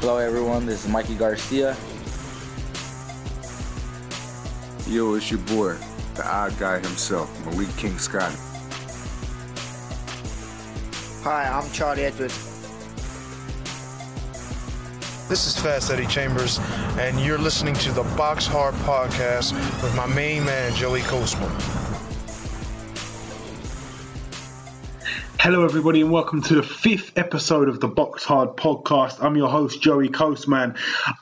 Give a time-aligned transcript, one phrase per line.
[0.00, 0.64] Hello, everyone.
[0.64, 1.76] This is Mikey Garcia.
[4.88, 5.76] Yo, it's your boy,
[6.14, 8.34] the odd guy himself, Malik King Scott.
[11.22, 12.34] Hi, I'm Charlie Edwards.
[15.28, 16.58] This is Fast Eddie Chambers,
[16.96, 21.79] and you're listening to the Box Hard Podcast with my main man, Joey Coastman.
[25.42, 29.24] Hello, everybody, and welcome to the fifth episode of the Box Hard podcast.
[29.24, 30.76] I'm your host, Joey Coastman.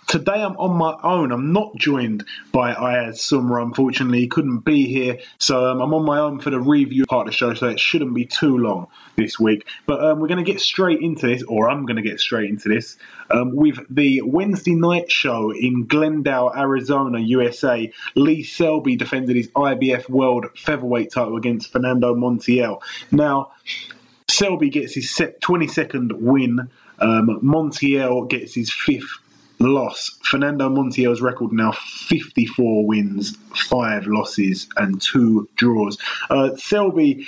[0.09, 1.31] Today, I'm on my own.
[1.31, 4.19] I'm not joined by Ayaz Sumra, unfortunately.
[4.19, 7.33] He couldn't be here, so um, I'm on my own for the review part of
[7.33, 9.69] the show, so it shouldn't be too long this week.
[9.87, 12.51] But um, we're going to get straight into this, or I'm going to get straight
[12.51, 12.97] into this,
[13.31, 17.93] um, with the Wednesday night show in Glendale, Arizona, USA.
[18.17, 22.83] Lee Selby defended his IBF World Featherweight title against Fernando Montiel.
[23.13, 23.53] Now,
[24.39, 26.71] Selby gets his 22nd win.
[27.01, 29.19] Um, Montiel gets his fifth
[29.59, 30.17] loss.
[30.23, 33.37] Fernando Montiel's record now 54 wins,
[33.69, 35.99] five losses, and two draws.
[36.31, 37.27] Uh, Selby,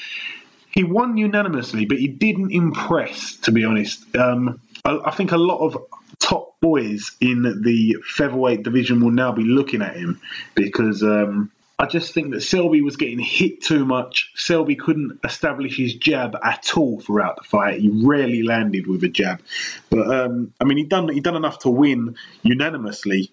[0.70, 4.14] he won unanimously, but he didn't impress, to be honest.
[4.14, 5.78] Um, I, I think a lot of
[6.20, 10.20] top boys in the featherweight division will now be looking at him
[10.54, 14.30] because um, I just think that Selby was getting hit too much.
[14.34, 17.80] Selby couldn't establish his jab at all throughout the fight.
[17.80, 19.40] He rarely landed with a jab.
[19.88, 23.30] But um, I mean, he done he done enough to win unanimously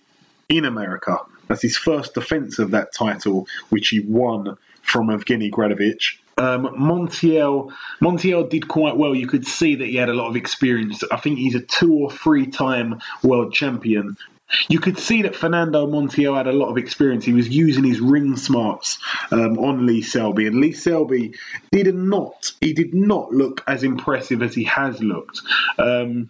[0.48, 1.18] in America.
[1.50, 6.18] That's his first defence of that title, which he won from Evgeny Gradovich.
[6.38, 9.14] Um, Montiel Montiel did quite well.
[9.14, 11.04] You could see that he had a lot of experience.
[11.12, 14.16] I think he's a two or three time world champion,
[14.70, 17.26] you could see that Fernando Montiel had a lot of experience.
[17.26, 18.98] He was using his ring smarts
[19.32, 21.34] um, on Lee Selby, and Lee Selby
[21.72, 25.42] did not he did not look as impressive as he has looked.
[25.78, 26.30] Um,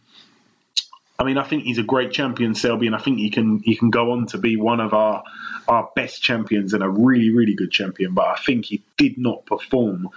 [1.19, 3.75] I mean, I think he's a great champion, Selby, and I think he can he
[3.75, 5.23] can go on to be one of our
[5.67, 8.13] our best champions and a really really good champion.
[8.13, 10.09] But I think he did not perform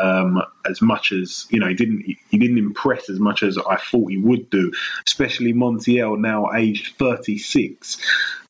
[0.00, 3.76] um, as much as you know he didn't he didn't impress as much as I
[3.76, 4.72] thought he would do,
[5.06, 7.98] especially Montiel now aged 36.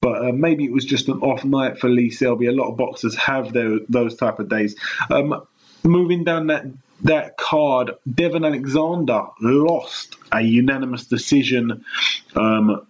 [0.00, 2.46] But uh, maybe it was just an off night for Lee Selby.
[2.46, 4.74] A lot of boxers have their, those type of days.
[5.10, 5.42] Um,
[5.82, 6.66] moving down that
[7.02, 11.84] that card, Devon Alexander lost a unanimous decision.
[12.34, 12.86] Um,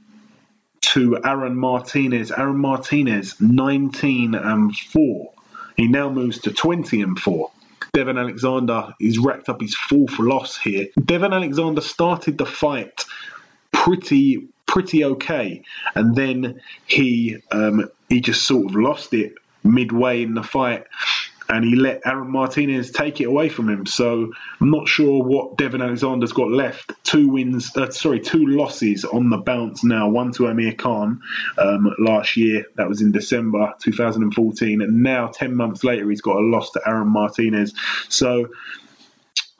[0.81, 2.33] to Aaron Martinez.
[2.33, 5.33] Aaron Martinez, 19 and 4.
[5.77, 7.51] He now moves to 20 and 4.
[7.93, 10.87] Devon Alexander he's racked up his fourth loss here.
[11.05, 13.05] Devon Alexander started the fight
[13.73, 15.63] pretty pretty okay,
[15.95, 19.35] and then he um, he just sort of lost it
[19.65, 20.85] midway in the fight
[21.51, 23.85] and he let Aaron Martinez take it away from him.
[23.85, 26.93] So I'm not sure what Devon Alexander's got left.
[27.03, 30.09] Two wins, uh, sorry, two losses on the bounce now.
[30.09, 31.21] One to Amir Khan
[31.59, 36.37] um, last year, that was in December 2014, and now 10 months later, he's got
[36.37, 37.75] a loss to Aaron Martinez.
[38.09, 38.49] So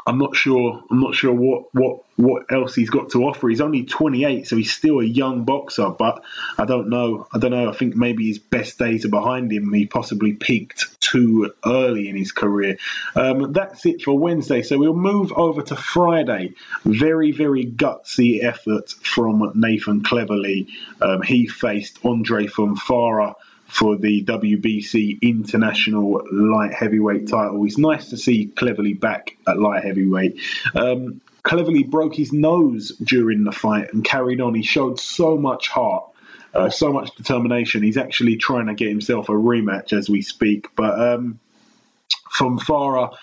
[0.07, 0.83] I'm not sure.
[0.91, 3.49] I'm not sure what what what else he's got to offer.
[3.49, 5.91] He's only 28, so he's still a young boxer.
[5.91, 6.23] But
[6.59, 7.27] I don't know.
[7.33, 7.71] I don't know.
[7.71, 9.73] I think maybe his best days are behind him.
[9.73, 12.79] He possibly peaked too early in his career.
[13.15, 14.63] Um, that's it for Wednesday.
[14.63, 16.55] So we'll move over to Friday.
[16.85, 20.69] Very very gutsy effort from Nathan Cleverly.
[21.01, 23.35] Um, he faced Andre Fonfara
[23.71, 27.65] for the WBC International Light Heavyweight title.
[27.65, 30.41] It's nice to see Cleverly back at light heavyweight.
[30.75, 34.55] Um, Cleverly broke his nose during the fight and carried on.
[34.55, 36.05] He showed so much heart.
[36.53, 37.81] Uh, so much determination.
[37.83, 40.67] He's actually trying to get himself a rematch as we speak.
[40.75, 41.39] But um,
[42.37, 43.15] Fonfara,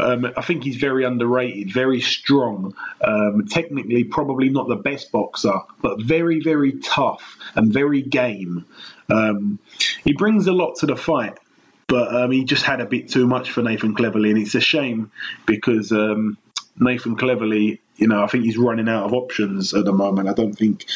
[0.00, 2.74] um, I think he's very underrated, very strong.
[3.02, 8.64] Um, technically, probably not the best boxer, but very, very tough and very game.
[9.10, 9.58] Um,
[10.02, 11.38] he brings a lot to the fight,
[11.86, 14.60] but um, he just had a bit too much for Nathan Cleverly, and it's a
[14.60, 15.10] shame
[15.46, 16.38] because um,
[16.78, 20.28] Nathan Cleverly, you know, I think he's running out of options at the moment.
[20.28, 20.86] I don't think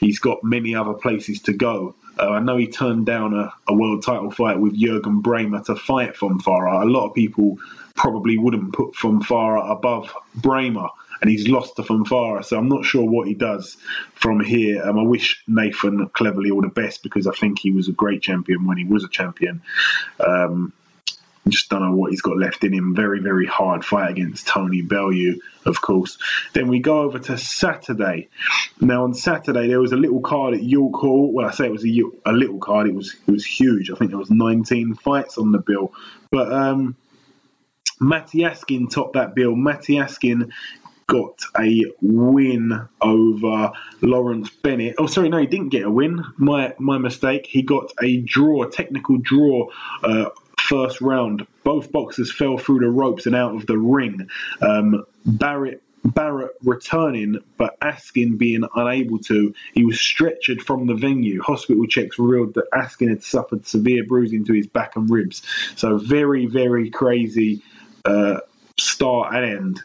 [0.00, 1.94] he's got many other places to go.
[2.18, 5.76] Uh, I know he turned down a, a, world title fight with Jurgen Brähmer to
[5.76, 6.82] fight Fonfara.
[6.82, 7.58] A lot of people
[7.94, 10.88] probably wouldn't put Fonfara above Brähmer
[11.20, 12.44] and he's lost to Fonfara.
[12.44, 13.76] So I'm not sure what he does
[14.14, 14.82] from here.
[14.82, 18.22] Um, I wish Nathan Cleverly all the best because I think he was a great
[18.22, 19.62] champion when he was a champion.
[20.20, 20.72] Um,
[21.50, 22.94] just don't know what he's got left in him.
[22.94, 26.18] Very, very hard fight against Tony Bellew, of course.
[26.52, 28.28] Then we go over to Saturday.
[28.80, 31.32] Now on Saturday there was a little card at York Hall.
[31.32, 32.86] Well, I say it was a, a little card.
[32.86, 33.90] It was it was huge.
[33.90, 35.92] I think there was 19 fights on the bill.
[36.30, 36.96] But um,
[38.00, 39.54] Matty Askin topped that bill.
[39.54, 40.52] Matty Askin
[41.08, 43.72] got a win over
[44.02, 44.96] Lawrence Bennett.
[44.98, 46.22] Oh, sorry, no, he didn't get a win.
[46.36, 47.46] My my mistake.
[47.46, 49.70] He got a draw, technical draw.
[50.02, 50.30] Uh,
[50.68, 54.28] first round, both boxers fell through the ropes and out of the ring.
[54.60, 59.54] Um, Barrett Barrett returning, but Askin being unable to.
[59.74, 61.42] He was stretchered from the venue.
[61.42, 65.42] Hospital checks revealed that Askin had suffered severe bruising to his back and ribs.
[65.76, 67.62] So very, very crazy
[68.04, 68.40] uh,
[68.76, 69.82] start and end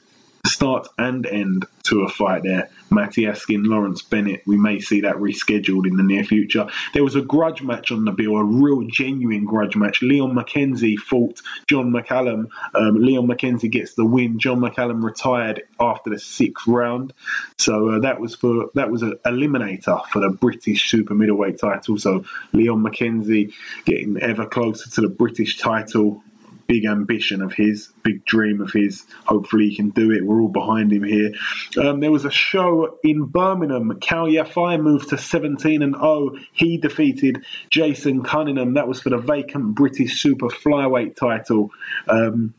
[0.53, 2.69] start and end to a fight there.
[2.89, 6.67] Matty Lawrence Bennett, we may see that rescheduled in the near future.
[6.93, 10.01] There was a grudge match on the bill, a real genuine grudge match.
[10.01, 12.47] Leon McKenzie fought John McCallum.
[12.73, 14.39] Um, Leon McKenzie gets the win.
[14.39, 17.13] John McCallum retired after the sixth round.
[17.57, 21.97] So uh, that was for that was an eliminator for the British super middleweight title.
[21.97, 23.53] So Leon McKenzie
[23.85, 26.23] getting ever closer to the British title
[26.67, 29.03] big ambition of his, big dream of his.
[29.25, 30.25] Hopefully, he can do it.
[30.25, 31.31] We're all behind him here.
[31.77, 33.99] Um, there was a show in Birmingham.
[33.99, 36.35] Kal Yafai moved to 17 and 0.
[36.53, 38.73] He defeated Jason Cunningham.
[38.75, 41.71] That was for the vacant British super flyweight title.
[42.07, 42.53] Um,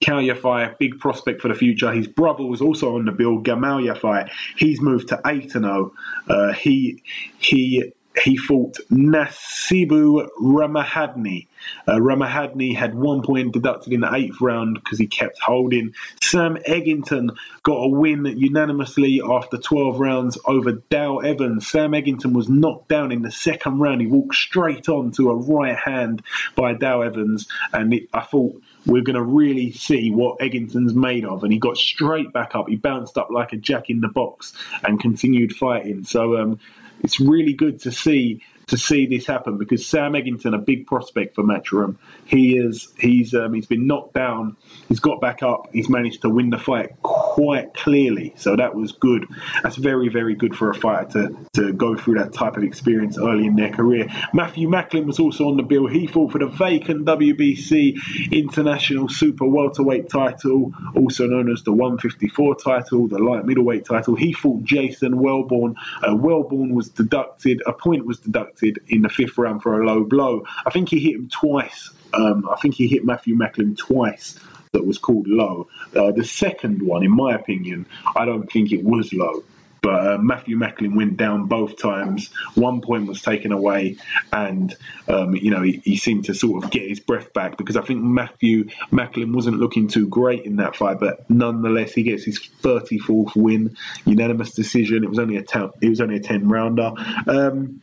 [0.00, 1.90] Kal Yafai, big prospect for the future.
[1.92, 4.30] His brother was also on the bill, Gamal Yafai.
[4.56, 5.92] He's moved to 8 and 0.
[6.28, 7.02] Uh, he
[7.38, 11.46] he he fought Nasibu Ramahadni.
[11.86, 15.94] Uh, Ramahadni had one point deducted in the eighth round because he kept holding.
[16.22, 21.66] Sam Eggington got a win unanimously after 12 rounds over Dale Evans.
[21.66, 24.00] Sam Eggington was knocked down in the second round.
[24.00, 26.22] He walked straight on to a right hand
[26.54, 31.24] by Dale Evans, and it, I thought we're going to really see what Eggington's made
[31.24, 31.42] of.
[31.42, 32.68] And he got straight back up.
[32.68, 34.52] He bounced up like a jack in the box
[34.84, 36.04] and continued fighting.
[36.04, 36.60] So um,
[37.06, 41.36] it's really good to see to see this happen because Sam Eggington, a big prospect
[41.36, 44.56] for Matchroom, he is he's um, he's been knocked down,
[44.88, 48.32] he's got back up, he's managed to win the fight quite clearly.
[48.36, 49.26] So that was good.
[49.62, 53.18] That's very very good for a fighter to to go through that type of experience
[53.18, 54.08] early in their career.
[54.32, 55.86] Matthew Macklin was also on the bill.
[55.86, 62.56] He fought for the vacant WBC International Super Welterweight title, also known as the 154
[62.56, 64.16] title, the light middleweight title.
[64.16, 65.76] He fought Jason Welborn.
[66.02, 70.04] Uh, Welborn was deducted, a point was deducted in the fifth round for a low
[70.04, 70.44] blow.
[70.64, 71.90] I think he hit him twice.
[72.12, 74.38] Um, I think he hit Matthew Macklin twice.
[74.72, 75.68] That was called low.
[75.94, 79.42] Uh, the second one, in my opinion, I don't think it was low.
[79.86, 82.32] But uh, Matthew Macklin went down both times.
[82.56, 83.98] One point was taken away,
[84.32, 84.74] and
[85.06, 87.82] um, you know he, he, seemed to sort of get his breath back because I
[87.82, 90.98] think Matthew Macklin wasn't looking too great in that fight.
[90.98, 95.04] But nonetheless, he gets his 34th win, unanimous decision.
[95.04, 96.92] It was only a ten, it was only a 10 rounder.
[97.28, 97.80] Um,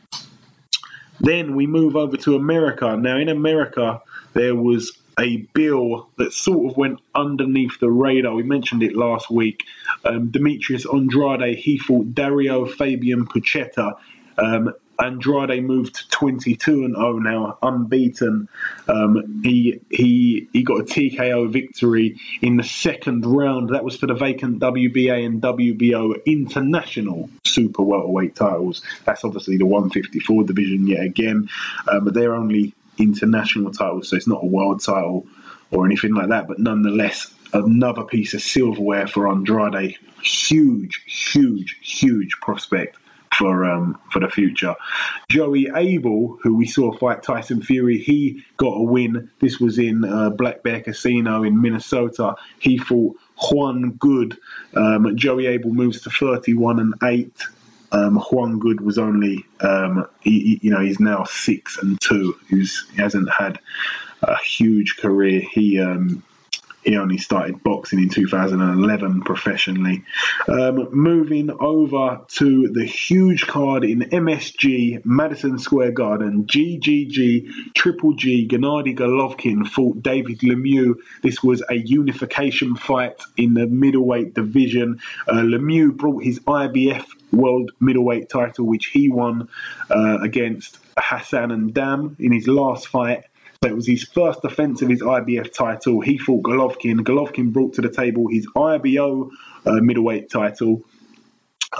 [1.24, 2.96] then we move over to America.
[2.96, 8.34] Now, in America, there was a bill that sort of went underneath the radar.
[8.34, 9.64] We mentioned it last week.
[10.04, 13.96] Um, Demetrius Andrade, he fought Dario Fabian Pucheta.
[14.36, 18.48] Um, Andrade moved to 22 and 0 now, unbeaten.
[18.88, 23.70] Um, he he he got a TKO victory in the second round.
[23.70, 28.82] That was for the vacant WBA and WBO international super welterweight titles.
[29.04, 31.48] That's obviously the 154 division yet again,
[31.88, 35.26] um, but they're only international titles, so it's not a world title
[35.70, 36.46] or anything like that.
[36.46, 39.96] But nonetheless, another piece of silverware for Andrade.
[40.22, 42.96] Huge, huge, huge prospect
[43.38, 44.74] for um, for the future.
[45.30, 49.30] Joey Abell, who we saw fight Tyson Fury, he got a win.
[49.40, 52.36] This was in uh, Black Bear Casino in Minnesota.
[52.58, 53.16] He fought
[53.50, 54.36] Juan Good.
[54.74, 57.42] Um, Joey Abell moves to 31 and 8.
[57.92, 62.36] Um, Juan Good was only, um, he, you know, he's now six and two.
[62.50, 63.60] He's, he hasn't had
[64.22, 65.40] a huge career.
[65.40, 66.24] He um,
[66.84, 70.04] he only started boxing in 2011 professionally.
[70.46, 78.46] Um, moving over to the huge card in MSG, Madison Square Garden, GGG, Triple G,
[78.46, 80.96] Gennady Golovkin fought David Lemieux.
[81.22, 85.00] This was a unification fight in the middleweight division.
[85.26, 89.48] Uh, Lemieux brought his IBF World Middleweight title, which he won
[89.90, 93.24] uh, against Hassan N'Dam in his last fight.
[93.64, 96.02] So it was his first defence of his IBF title.
[96.02, 96.98] He fought Golovkin.
[96.98, 99.30] Golovkin brought to the table his IBO
[99.64, 100.82] uh, middleweight title.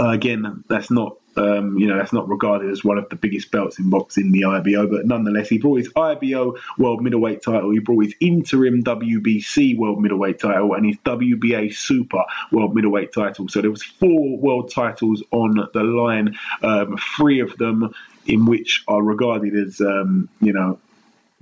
[0.00, 3.50] Uh, again, that's not um, you know that's not regarded as one of the biggest
[3.50, 7.70] belts in boxing, the IBO, but nonetheless, he brought his IBO world middleweight title.
[7.70, 13.46] He brought his interim WBC world middleweight title and his WBA super world middleweight title.
[13.50, 16.38] So there was four world titles on the line.
[16.62, 17.92] Um, three of them
[18.24, 20.78] in which are regarded as um, you know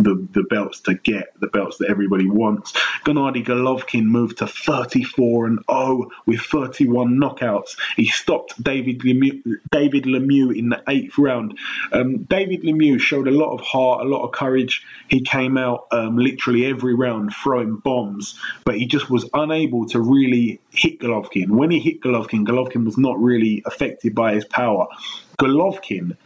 [0.02, 2.73] the, the belts to get, the belts that everybody wants.
[3.04, 7.76] Gennady Golovkin moved to 34 and 0 with 31 knockouts.
[7.97, 11.59] He stopped David Lemieux, David Lemieux in the eighth round.
[11.92, 14.85] Um, David Lemieux showed a lot of heart, a lot of courage.
[15.09, 20.00] He came out um, literally every round throwing bombs, but he just was unable to
[20.00, 21.50] really hit Golovkin.
[21.50, 24.87] When he hit Golovkin, Golovkin was not really affected by his power.
[25.38, 26.16] Golovkin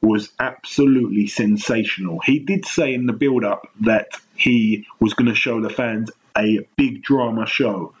[0.00, 2.20] was absolutely sensational.
[2.20, 6.10] He did say in the build up that he was going to show the fans
[6.36, 7.94] a big drama show.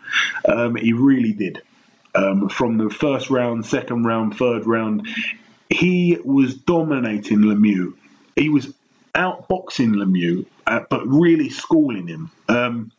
[0.46, 1.62] Um, he really did.
[2.14, 5.08] Um, from the first round, second round, third round,
[5.68, 7.94] he was dominating Lemieux.
[8.36, 8.72] He was
[9.14, 12.30] outboxing Lemieux, uh, but really schooling him.
[12.48, 12.92] Um,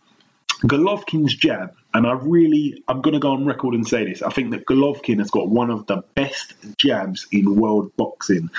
[0.63, 4.21] Golovkin's jab, and I really, I'm going to go on record and say this.
[4.21, 8.49] I think that Golovkin has got one of the best jabs in world boxing.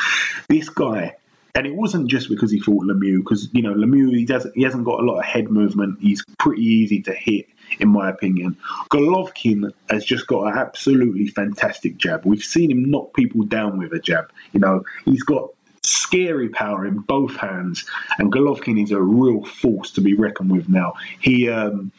[0.49, 1.16] This guy,
[1.54, 4.62] and it wasn't just because he fought Lemieux, because you know Lemieux he doesn't, he
[4.62, 5.99] hasn't got a lot of head movement.
[6.00, 8.57] He's pretty easy to hit, in my opinion.
[8.90, 12.25] Golovkin has just got an absolutely fantastic jab.
[12.25, 14.33] We've seen him knock people down with a jab.
[14.52, 15.50] You know, he's got
[15.82, 17.84] scary power in both hands,
[18.18, 20.94] and Golovkin is a real force to be reckoned with now.
[21.20, 21.49] He.
[21.49, 21.92] Um,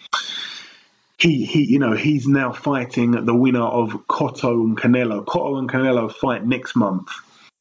[1.18, 5.24] he, he, you know, he's now fighting the winner of Cotto and Canelo.
[5.24, 7.10] Cotto and Canelo fight next month.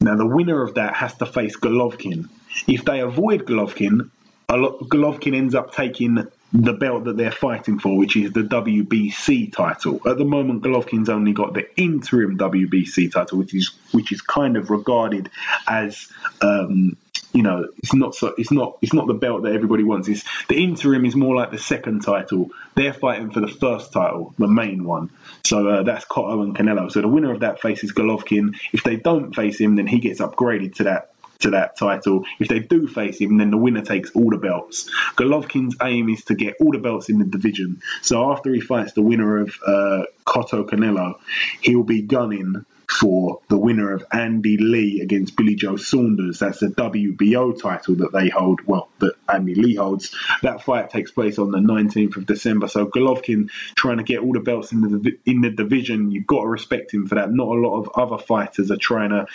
[0.00, 2.30] Now, the winner of that has to face Golovkin.
[2.66, 4.08] If they avoid Golovkin,
[4.48, 10.00] Golovkin ends up taking the belt that they're fighting for, which is the WBC title.
[10.06, 14.56] At the moment, Golovkin's only got the interim WBC title, which is which is kind
[14.56, 15.30] of regarded
[15.66, 16.96] as um,
[17.32, 20.08] you know it's not so it's not it's not the belt that everybody wants.
[20.08, 22.50] It's the interim is more like the second title.
[22.74, 25.10] They're fighting for the first title, the main one.
[25.44, 26.90] So uh, that's Cotto and Canelo.
[26.90, 28.56] So the winner of that faces Golovkin.
[28.72, 32.24] If they don't face him, then he gets upgraded to that to that title.
[32.38, 34.90] If they do face him, then the winner takes all the belts.
[35.16, 37.82] Golovkin's aim is to get all the belts in the division.
[38.02, 41.14] So after he fights the winner of uh, Cotto Canelo,
[41.60, 46.40] he'll be gunning for the winner of Andy Lee against Billy Joe Saunders.
[46.40, 48.60] That's the WBO title that they hold.
[48.66, 50.14] Well, that Andy Lee holds.
[50.42, 52.68] That fight takes place on the 19th of December.
[52.68, 56.10] So Golovkin trying to get all the belts in the in the division.
[56.10, 57.32] You've got to respect him for that.
[57.32, 59.26] Not a lot of other fighters are trying to,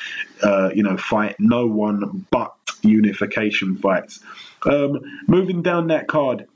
[0.43, 4.19] uh, you know, fight no one but unification fights.
[4.63, 6.47] Um, moving down that card.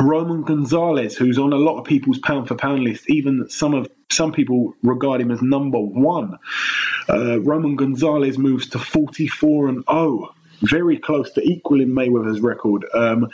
[0.00, 3.86] Roman Gonzalez, who's on a lot of people's pound for pound list, even some of
[4.14, 6.38] some people regard him as number one.
[7.08, 12.86] Uh, Roman Gonzalez moves to 44 and 0, very close to equaling Mayweather's record.
[12.94, 13.30] Um,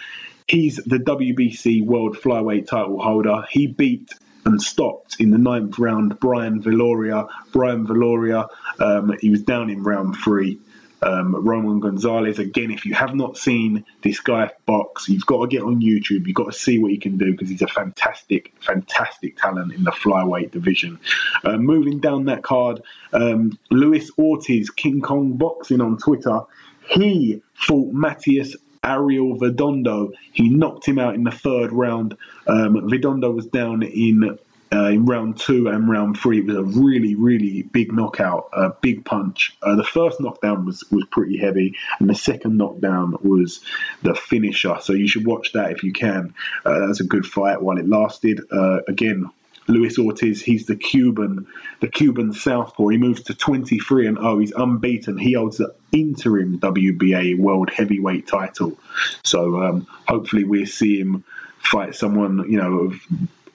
[0.49, 3.45] he's the WBC World Flyweight title holder.
[3.51, 4.13] He beat
[4.45, 7.29] and stopped in the ninth round Brian Viloria.
[7.53, 10.59] Brian Viloria, um, he was down in round three
[11.03, 12.39] um, Roman Gonzalez.
[12.39, 16.27] Again, if you have not seen this guy box, you've got to get on YouTube.
[16.27, 19.85] You've got to see what he can do because he's a fantastic, fantastic talent in
[19.85, 20.99] the flyweight division.
[21.45, 26.41] Uh, moving down that card, um, Luis Ortiz, King Kong Boxing on Twitter.
[26.89, 30.13] He fought Matthias Ariel Vidondo.
[30.33, 32.17] He knocked him out in the third round.
[32.47, 34.39] Um, Redondo was down in
[34.73, 36.39] uh, in round two and round three.
[36.39, 39.57] It was a really, really big knockout, a big punch.
[39.63, 43.61] Uh, the first knockdown was, was pretty heavy, and the second knockdown was
[44.03, 44.79] the finisher.
[44.81, 46.35] So you should watch that if you can.
[46.65, 48.41] Uh, that's a good fight while it lasted.
[48.53, 49.31] Uh, again,
[49.67, 51.47] Luis Ortiz, he's the Cuban,
[51.81, 52.89] the Cuban southpaw.
[52.89, 55.19] He moves to 23 and oh, he's unbeaten.
[55.19, 58.79] He holds the interim WBA World Heavyweight title.
[59.25, 61.25] So um, hopefully we'll see him
[61.59, 63.01] fight someone, you know, of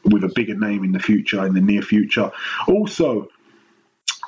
[0.05, 2.31] with a bigger name in the future, in the near future.
[2.67, 3.29] Also,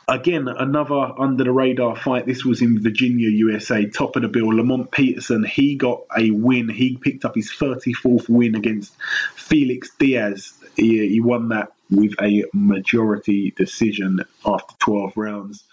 [0.07, 2.25] again, another under the radar fight.
[2.25, 4.47] This was in Virginia, USA, top of the bill.
[4.47, 6.69] Lamont Peterson, he got a win.
[6.69, 8.93] He picked up his 34th win against
[9.35, 10.53] Felix Diaz.
[10.75, 15.63] He, he won that with a majority decision after 12 rounds.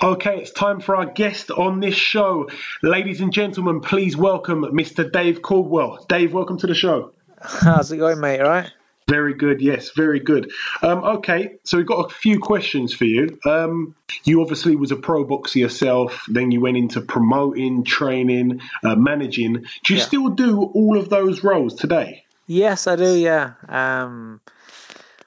[0.00, 2.48] Okay, it's time for our guest on this show.
[2.84, 5.10] Ladies and gentlemen, please welcome Mr.
[5.10, 6.06] Dave Coldwell.
[6.08, 7.12] Dave, welcome to the show.
[7.42, 8.40] How's it going, mate?
[8.40, 8.70] All right?
[9.08, 9.62] Very good.
[9.62, 10.52] Yes, very good.
[10.82, 13.38] Um, okay, so we've got a few questions for you.
[13.46, 16.24] Um, you obviously was a pro boxer yourself.
[16.28, 19.64] Then you went into promoting, training, uh, managing.
[19.84, 20.04] Do you yeah.
[20.04, 22.24] still do all of those roles today?
[22.46, 23.16] Yes, I do.
[23.16, 23.54] Yeah.
[23.66, 24.42] Um,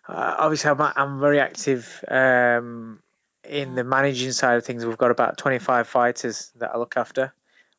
[0.07, 3.00] uh, obviously, I'm, I'm, very active um,
[3.43, 4.85] in the managing side of things.
[4.85, 7.33] We've got about 25 fighters that I look after,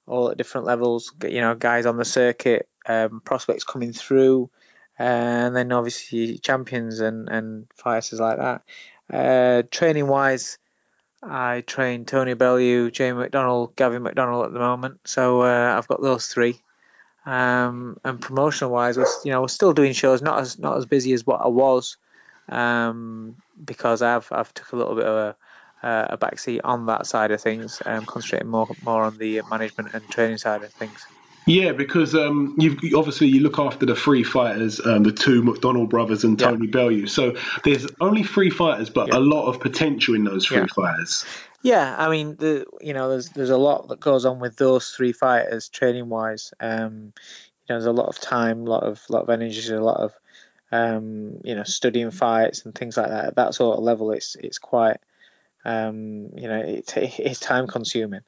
[0.09, 1.13] all at different levels.
[1.23, 4.51] You know, guys on the circuit, um, prospects coming through
[5.03, 8.63] and then obviously champions and and fighters like that.
[9.13, 10.59] Uh, training wise,
[11.21, 15.01] I train Tony Bellew, Jamie McDonnell, Gavin McDonnell at the moment.
[15.05, 16.61] So uh, I've got those three.
[17.27, 20.87] Um, and promotional wise, we're you know we're still doing shows, not as not as
[20.87, 21.97] busy as what I was,
[22.49, 25.37] um, because I've I've took a little bit of a
[25.83, 30.39] a backseat on that side of things, concentrating more more on the management and training
[30.39, 31.07] side of things.
[31.47, 35.89] Yeah, because um, you've obviously you look after the three fighters, um, the two McDonnell
[35.89, 36.71] brothers and Tony yeah.
[36.71, 37.07] Bellew.
[37.07, 37.35] So
[37.65, 39.19] there's only three fighters, but yeah.
[39.19, 40.67] a lot of potential in those three yeah.
[40.67, 41.25] fighters.
[41.63, 44.91] Yeah, I mean, the you know, there's there's a lot that goes on with those
[44.91, 46.53] three fighters training wise.
[46.61, 47.13] Um,
[47.69, 50.01] you know, there's a lot of time, a lot of lot of energy, a lot
[50.01, 50.13] of
[50.71, 53.27] um, you know, studying fights and things like that.
[53.27, 54.99] At that sort of level, it's it's quite
[55.65, 58.23] um, you know, it, it's time consuming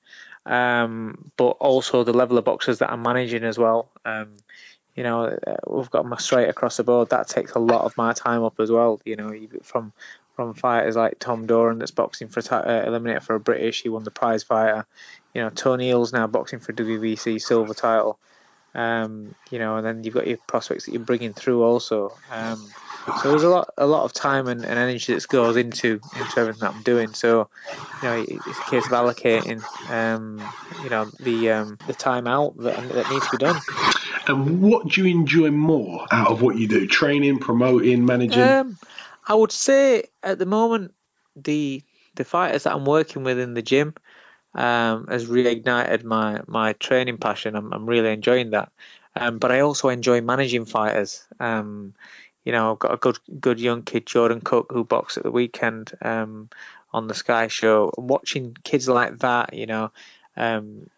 [0.47, 3.91] um, but also the level of boxers that I'm managing as well.
[4.05, 4.37] Um,
[4.95, 7.11] you know, uh, we've got my straight across the board.
[7.11, 9.01] That takes a lot of my time up as well.
[9.05, 9.93] You know, from
[10.37, 13.83] from fighters like Tom Doran that's boxing for uh, eliminator for a British.
[13.83, 14.87] He won the prize fighter.
[15.33, 18.19] You know, Tony Hill's now boxing for WBC silver title.
[18.75, 22.17] Um, you know, and then you've got your prospects that you're bringing through also.
[22.31, 22.69] Um,
[23.13, 26.41] so there's a lot, a lot of time and, and energy that goes into into
[26.41, 27.15] everything that I'm doing.
[27.15, 27.49] So,
[28.03, 32.57] you know, it's a case of allocating, um, you know, the um, the time out
[32.59, 33.57] that, that needs to be done.
[34.27, 36.87] And what do you enjoy more out of what you do?
[36.87, 38.43] Training, promoting, managing.
[38.43, 38.79] Um,
[39.27, 40.95] I would say at the moment
[41.37, 41.83] the
[42.17, 43.95] the fighters that I'm working with in the gym
[44.55, 47.57] um, has reignited my my training passion.
[47.57, 48.71] I'm, I'm really enjoying that.
[49.17, 51.25] Um, but I also enjoy managing fighters.
[51.39, 51.95] Um,
[52.45, 55.31] you know, I've got a good good young kid, Jordan Cook, who boxed at the
[55.31, 56.51] weekend um,
[56.93, 57.93] on the Sky Show.
[57.97, 59.91] Watching kids like that, you know,
[60.37, 60.89] um,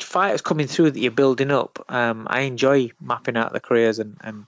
[0.00, 1.84] fighters coming through that you're building up.
[1.88, 4.46] Um, I enjoy mapping out the careers and and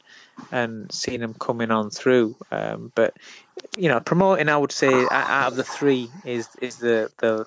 [0.51, 2.37] and seeing them coming on through.
[2.51, 3.15] Um, but
[3.77, 7.47] you know, promoting, I would say, out of the three, is is the the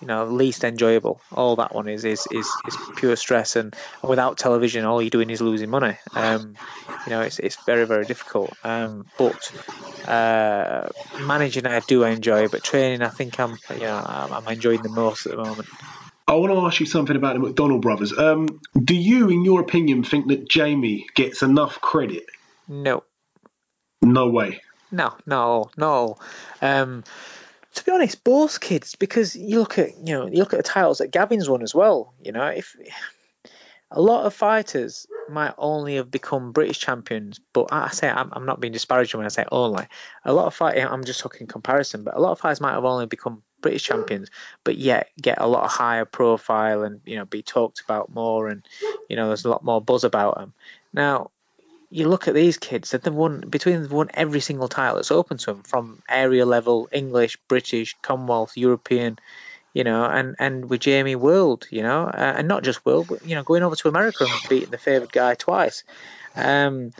[0.00, 1.20] you know least enjoyable.
[1.32, 5.30] All that one is is is, is pure stress, and without television, all you're doing
[5.30, 5.96] is losing money.
[6.14, 6.54] Um,
[7.06, 8.52] you know, it's it's very very difficult.
[8.64, 10.88] Um, but uh,
[11.20, 14.88] managing, I do enjoy, but training, I think I'm you know I'm, I'm enjoying the
[14.88, 15.68] most at the moment.
[16.26, 18.16] I want to ask you something about the McDonnell brothers.
[18.16, 22.24] Um, do you, in your opinion, think that Jamie gets enough credit?
[22.68, 23.02] No.
[24.00, 24.60] No way.
[24.92, 26.18] No, no, no.
[26.62, 27.02] Um,
[27.74, 30.62] to be honest, both kids, because you look at you know you look at the
[30.62, 32.14] titles that Gavin's won as well.
[32.22, 32.76] You know, if
[33.90, 38.46] a lot of fighters might only have become British champions, but I say I'm, I'm
[38.46, 39.86] not being disparaging when I say only.
[40.24, 42.84] A lot of fighters, I'm just talking comparison, but a lot of fighters might have
[42.84, 44.30] only become British champions,
[44.64, 48.66] but yet get a lot higher profile and you know be talked about more, and
[49.08, 50.52] you know there's a lot more buzz about them.
[50.92, 51.30] Now
[51.90, 55.38] you look at these kids they've won between they've won every single title that's open
[55.38, 59.18] to them from area level, English, British, Commonwealth, European,
[59.74, 63.26] you know, and and with Jamie World, you know, uh, and not just World, but
[63.26, 65.84] you know, going over to America and beating the favoured guy twice.
[66.36, 66.92] Um,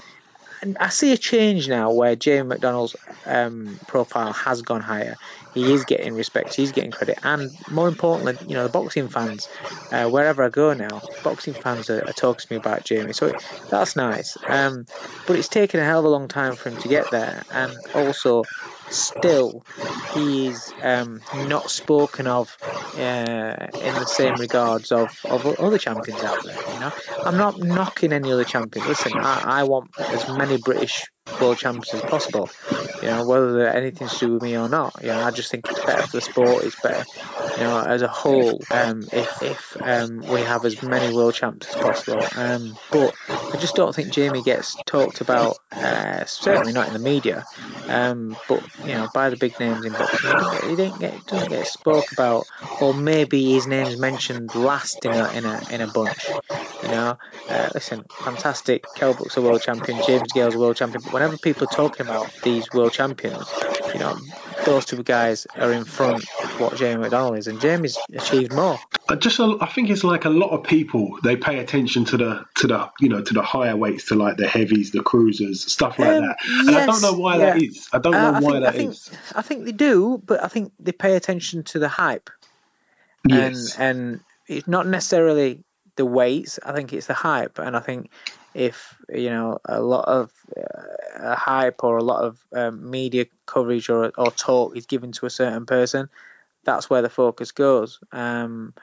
[0.78, 5.16] I see a change now where Jamie McDonnell's um, profile has gone higher.
[5.50, 9.48] He is getting respect, he's getting credit, and more importantly, you know, the boxing fans,
[9.90, 13.26] uh, wherever I go now, boxing fans are, are, talking to me about Jamie, so
[13.26, 14.36] it, that's nice.
[14.48, 14.86] Um,
[15.26, 17.72] but it's taken a hell of a long time for him to get there, and
[17.92, 18.48] also,
[18.90, 19.64] still,
[20.06, 22.56] he's um, not spoken of
[22.96, 26.58] uh, in the same regards of, of other champions out there.
[26.66, 26.90] You know,
[27.24, 28.86] I'm not knocking any other champions.
[28.86, 31.04] Listen, I, I want as many British
[31.40, 32.50] world champions as possible.
[33.02, 34.94] You know, whether anything to do with me or not.
[35.00, 36.64] You know, I just think it's better for the sport.
[36.64, 37.04] It's better,
[37.56, 38.60] you know, as a whole.
[38.70, 42.22] Um, if if um, we have as many world champs as possible.
[42.36, 45.58] Um, but I just don't think Jamie gets talked about.
[45.72, 47.44] Uh, certainly not in the media.
[47.86, 51.66] Um, but you know, by the big names in boxing, he don't get, doesn't get
[51.66, 52.46] spoke about,
[52.80, 56.28] or maybe his name's mentioned last in a in a in a bunch.
[56.82, 58.84] You know, uh, listen, fantastic.
[58.94, 60.00] Kell Brook's a world champion.
[60.06, 61.02] James Gale's a world champion.
[61.12, 63.46] Whenever people are talking about these world champions,
[63.92, 64.16] you know,
[64.64, 68.78] those two guys are in front of what Jamie McDonnell is, and Jamie's achieved more.
[69.08, 72.46] I just, I think it's like a lot of people they pay attention to the
[72.56, 75.98] to the you know to the higher weights, to like the heavies, the cruisers, stuff
[75.98, 76.36] like um, that.
[76.48, 77.46] And yes, I don't know why yeah.
[77.46, 77.88] that is.
[77.92, 79.10] I don't know uh, I why think, that I think, is.
[79.34, 82.30] I think they do, but I think they pay attention to the hype.
[83.26, 83.76] Yes.
[83.76, 85.64] And and it's not necessarily
[85.96, 86.58] the weights.
[86.64, 88.10] I think it's the hype, and I think
[88.54, 93.88] if you know a lot of uh, hype or a lot of um, media coverage
[93.88, 96.08] or or talk is given to a certain person,
[96.64, 98.00] that's where the focus goes.
[98.12, 98.74] Um,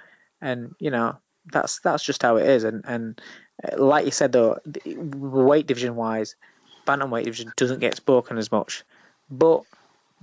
[0.42, 1.18] and you know
[1.52, 2.64] that's that's just how it is.
[2.64, 3.22] And and
[3.64, 6.36] uh, like you said though, weight division wise,
[6.86, 8.84] bantamweight division doesn't get spoken as much,
[9.30, 9.64] but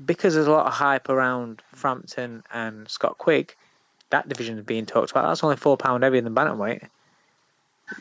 [0.04, 3.54] because there's a lot of hype around Frampton and Scott Quigg,
[4.10, 5.28] that division is being talked about.
[5.28, 6.88] That's only four pound heavier than bantamweight.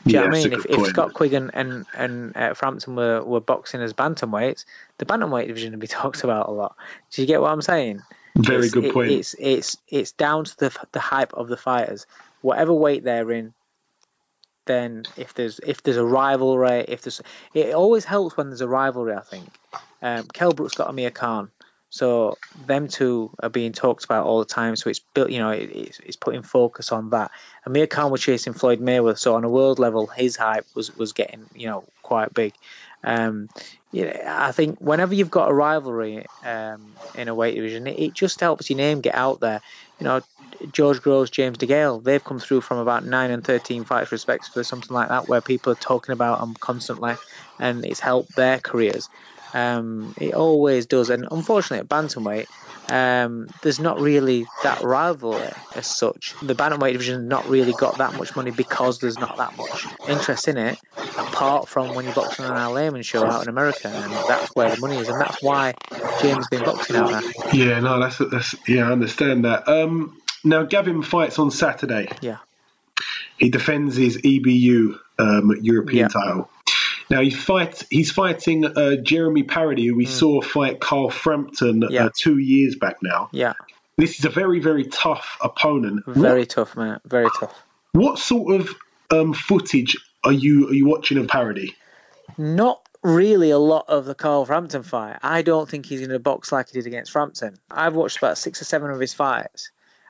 [0.06, 0.54] Do you know what I mean?
[0.54, 0.86] If, if.
[0.88, 4.66] Scott Quigan and and uh, Frampton were, were boxing as bantamweights,
[4.98, 6.76] the bantamweight division would be talked about a lot.
[7.12, 8.02] Do you get what I'm saying?
[8.36, 9.12] Very It's- good it- point.
[9.12, 12.06] It's it's it's down to the the hype of the fighters.
[12.42, 13.54] Whatever weight they're in,
[14.66, 17.22] then if there's if there's a rivalry, if there's
[17.54, 19.14] it always helps when there's a rivalry.
[19.16, 19.48] I think
[20.02, 21.52] um, Kell Brook's got Amir Khan,
[21.94, 24.76] so them two are being talked about all the time.
[24.76, 27.30] So it's built, you know, it, it's, it's putting focus on that.
[27.68, 31.14] Amir Khan was chasing Floyd Mayweather, so on a world level, his hype was was
[31.14, 32.54] getting you know quite big.
[33.04, 33.48] Um,
[33.92, 38.14] yeah, I think whenever you've got a rivalry um, in a weight division, it, it
[38.16, 39.62] just helps your name get out there.
[40.00, 40.22] You know,
[40.72, 44.96] George Groves, James DeGale, they've come through from about nine and thirteen fights respectively, something
[44.96, 47.14] like that, where people are talking about them constantly,
[47.60, 49.10] and it's helped their careers.
[49.54, 52.46] Um, it always does, and unfortunately at bantamweight,
[52.90, 56.36] um, there's not really that rivalry as such.
[56.42, 59.90] The bantamweight division has not really got that much money because there's not that much
[60.08, 60.80] interest in it,
[61.18, 64.50] apart from when you're boxing on an Al Haymon show out in America, and that's
[64.56, 65.76] where the money is, and that's why
[66.20, 67.22] James has been boxing out there.
[67.54, 69.68] Yeah, no, that's that's yeah, I understand that.
[69.68, 72.10] Um, now Gavin fights on Saturday.
[72.22, 72.38] Yeah.
[73.38, 76.08] He defends his EBU um, European Yeah.
[76.08, 76.50] title.
[77.14, 77.86] Now he fights.
[77.92, 81.92] He's fighting uh, Jeremy Parodi, who we saw fight Carl Frampton Mm.
[81.92, 82.06] Yeah.
[82.06, 82.98] uh, two years back.
[83.04, 83.54] Now Yeah,
[83.98, 86.04] this is a very very tough opponent.
[86.08, 87.00] very tough, man.
[87.06, 87.54] Very tough.
[87.92, 88.70] What, what sort of
[89.12, 91.76] um, footage are you are you watching of Parodi?
[92.40, 95.20] Not really a lot of the Carl Frampton fight.
[95.22, 97.58] I don't think he's going to box like he did against Frampton.
[97.70, 99.70] I've watched about six or seven of his fights,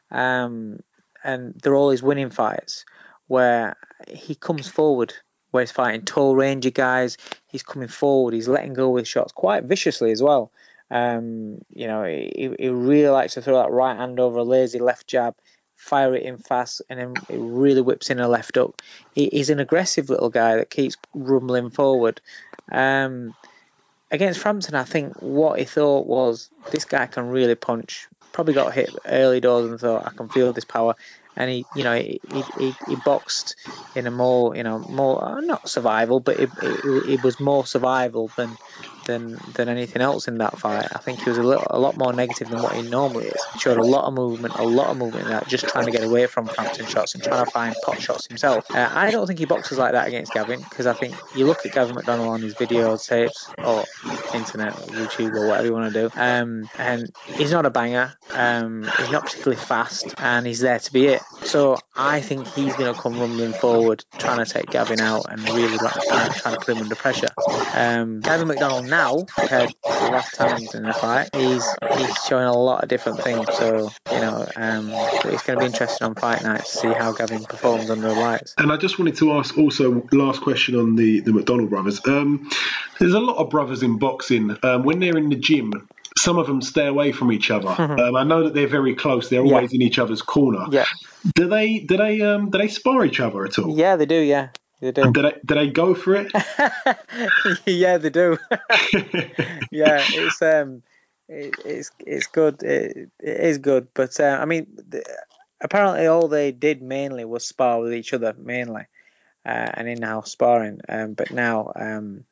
[0.10, 0.80] um,
[1.22, 2.86] and they're all his winning fights
[3.28, 3.76] where
[4.08, 5.14] he comes forward,
[5.54, 7.16] where he's fighting tall, rangy guys.
[7.46, 8.34] He's coming forward.
[8.34, 10.52] He's letting go with shots quite viciously as well.
[10.90, 14.80] Um, you know, he, he really likes to throw that right hand over a lazy
[14.80, 15.36] left jab,
[15.76, 18.82] fire it in fast, and then it really whips in a left hook.
[19.14, 22.20] He, he's an aggressive little guy that keeps rumbling forward.
[22.72, 23.36] Um,
[24.10, 28.08] against Frampton, I think what he thought was this guy can really punch.
[28.32, 30.96] Probably got hit early doors and thought I can feel this power.
[31.36, 33.56] And he, you know, he, he, he- boxed
[33.96, 36.82] in a more, you know, more uh, not survival, but it, it,
[37.16, 38.58] it was more survival than
[39.06, 40.88] than than anything else in that fight.
[40.92, 43.42] I think he was a little, a lot more negative than what he normally is.
[43.54, 45.92] He showed a lot of movement, a lot of movement in that, just trying to
[45.92, 48.70] get away from Frampton shots and trying to find pot shots himself.
[48.72, 51.66] Uh, I don't think he boxes like that against Gavin because I think you look
[51.66, 53.84] at Gavin McDonnell on his video tapes, or
[54.34, 58.14] internet, or YouTube, or whatever you want to do, um, and he's not a banger.
[58.34, 61.22] Um, he's not particularly fast, and he's there to be it.
[61.44, 65.42] So I think he's going to come rumbling forward, trying to take Gavin out and
[65.50, 67.30] really trying to put him under pressure.
[67.76, 72.12] Um, Gavin McDonnell now, compared to the last time he in the fight, he's he's
[72.12, 73.48] showing a lot of different things.
[73.56, 74.86] So you know, um,
[75.26, 78.14] it's going to be interesting on fight night to see how Gavin performs under the
[78.14, 78.54] lights.
[78.58, 82.00] And I just wanted to ask also last question on the the McDonnell brothers.
[82.08, 82.50] Um,
[83.00, 84.56] there's a lot of brothers in boxing.
[84.64, 87.70] Um, when they're in the gym, some of them stay away from each other.
[88.02, 89.30] um, I know that they're very close.
[89.30, 89.56] They're Yeah.
[89.56, 90.66] always in each other's corner.
[90.70, 90.86] Yeah,
[91.36, 93.76] Do they do they um do they spar each other at all?
[93.78, 94.16] yeah, they do.
[94.20, 94.50] Yeah,
[94.84, 95.12] they do.
[95.12, 96.32] Do they do they go for it?
[97.66, 98.38] yeah, they do.
[99.72, 100.84] yeah, it's um,
[101.30, 102.62] it, it's it's good.
[102.64, 105.04] It, it is good, but uh, I mean, the,
[105.62, 108.84] apparently all they did mainly was spar with each other mainly,
[109.46, 110.82] uh, and in-house sparring.
[110.90, 112.26] Um, but now, um,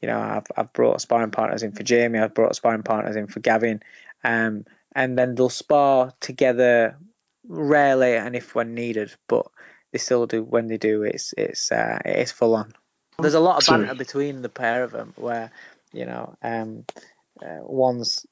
[0.00, 2.20] you know, I've I've brought sparring partners in for Jamie.
[2.20, 3.82] I've brought sparring partners in for Gavin,
[4.22, 6.96] um, and then they'll spar together
[7.48, 9.46] rarely and if when needed, but
[9.92, 11.02] they still do when they do.
[11.02, 12.72] It's it's uh, it's full on.
[13.18, 13.80] There's a lot of Sorry.
[13.80, 15.50] banter between the pair of them where
[15.92, 16.84] you know um,
[17.42, 18.26] uh, one's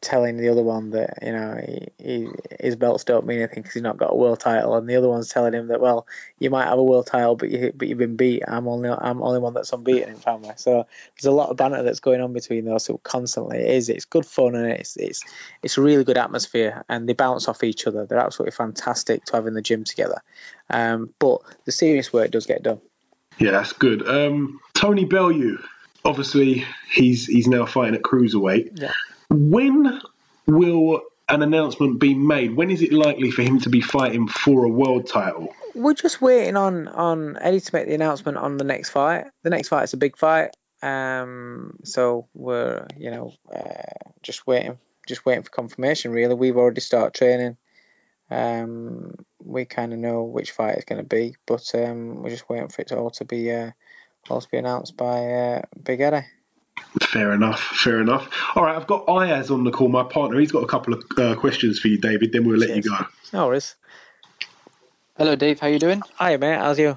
[0.00, 2.28] telling the other one that you know he, he,
[2.60, 5.08] his belts don't mean anything because he's not got a world title, and the other
[5.08, 6.06] one's telling him that well
[6.38, 8.42] you might have a world title but you but you've been beat.
[8.46, 10.52] I'm only I'm only one that's unbeaten in family.
[10.56, 13.58] So there's a lot of banter that's going on between those two constantly.
[13.58, 15.24] It is it's good fun and it's it's
[15.62, 18.06] it's a really good atmosphere and they bounce off each other.
[18.06, 20.22] They're absolutely fantastic to have in the gym together.
[20.68, 22.80] Um, but the serious work does get done.
[23.38, 24.06] Yeah, that's good.
[24.08, 25.58] Um, Tony Bellew,
[26.04, 28.80] obviously he's he's now fighting at cruiserweight.
[28.80, 28.92] Yeah.
[29.30, 30.00] When
[30.46, 32.54] will an announcement be made?
[32.54, 35.54] When is it likely for him to be fighting for a world title?
[35.74, 39.26] We're just waiting on on Eddie to make the announcement on the next fight.
[39.42, 44.78] The next fight is a big fight, um, so we're you know uh, just waiting,
[45.06, 46.12] just waiting for confirmation.
[46.12, 47.56] Really, we've already started training.
[48.30, 52.48] Um, we kind of know which fight it's going to be, but um, we're just
[52.48, 53.70] waiting for it all to be uh,
[54.28, 56.26] all to be announced by uh, Big Eddie.
[57.02, 57.60] Fair enough.
[57.60, 58.28] Fair enough.
[58.54, 60.38] All right, I've got Ayaz on the call, my partner.
[60.38, 62.32] He's got a couple of uh, questions for you, David.
[62.32, 62.96] Then we'll let you go.
[63.32, 63.74] No worries.
[65.18, 65.60] Hello, Dave.
[65.60, 66.02] How you doing?
[66.16, 66.96] Hi mate, how's you?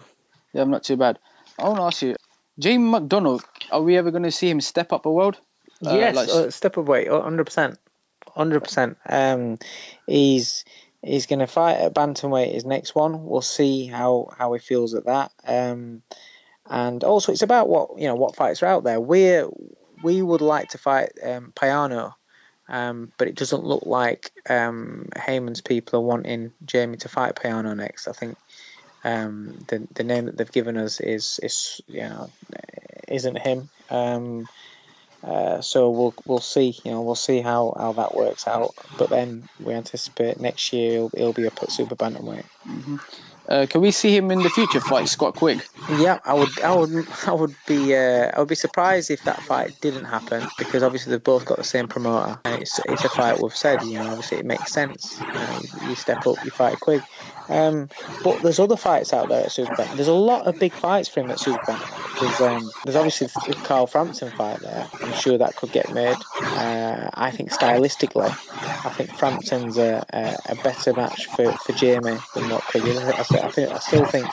[0.54, 1.20] Yeah, I'm not too bad.
[1.58, 2.16] I want to ask you,
[2.58, 5.38] Jamie McDonnell, are we ever going to see him step up a world?
[5.86, 7.78] Uh, yes, like- uh, step away, hundred percent,
[8.36, 8.98] hundred percent.
[9.08, 9.58] Um,
[10.08, 10.66] he's
[11.02, 12.54] he's going to fight at bantamweight.
[12.54, 15.32] His next one, we'll see how how he feels at that.
[15.46, 16.02] Um,
[16.70, 19.00] and also it's about what you know what fights are out there.
[19.00, 19.42] We
[20.04, 22.14] we would like to fight um, Payano,
[22.68, 27.76] um, but it doesn't look like um, Haymon's people are wanting Jamie to fight Payano
[27.76, 28.08] next.
[28.08, 28.38] I think
[29.04, 32.30] um, the the name that they've given us is is you know
[33.08, 33.70] isn't him.
[33.90, 34.48] Um,
[35.22, 38.74] uh, so we'll we'll see, you know, we'll see how, how that works out.
[38.98, 42.46] But then we anticipate next year it'll, he'll be at super bantamweight.
[43.50, 45.60] Uh, can we see him in the future fight Scott Quigg?
[45.98, 49.42] Yeah, I would, I would, I would be, uh, I would be surprised if that
[49.42, 53.10] fight didn't happen because obviously they've both got the same promoter and it's it's a
[53.10, 55.20] fight we've said, you know, obviously it makes sense.
[55.20, 57.02] You, know, you step up, you fight Quigg.
[57.50, 57.90] Um,
[58.24, 59.96] but there's other fights out there at Super Bantamweight.
[59.96, 62.20] There's a lot of big fights for him at Super Bantamweight.
[62.20, 64.88] There's, um, there's obviously the Carl Frampton fight there.
[65.02, 66.18] I'm sure that could get made.
[66.42, 72.18] Uh, I think stylistically, I think Frampton's a, a, a better match for, for Jamie
[72.36, 73.00] than what Quigg is.
[73.00, 74.28] I, I, think, I still think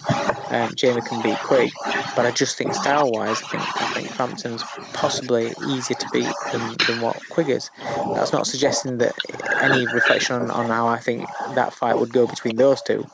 [0.50, 1.72] um, Jamie can beat Quigg,
[2.14, 6.76] but I just think style-wise, I think, I think Frampton's possibly easier to beat than,
[6.84, 7.70] than what Quigg is.
[8.14, 9.16] That's not suggesting that
[9.60, 13.04] any reflection on, on how I think that fight would go between those two.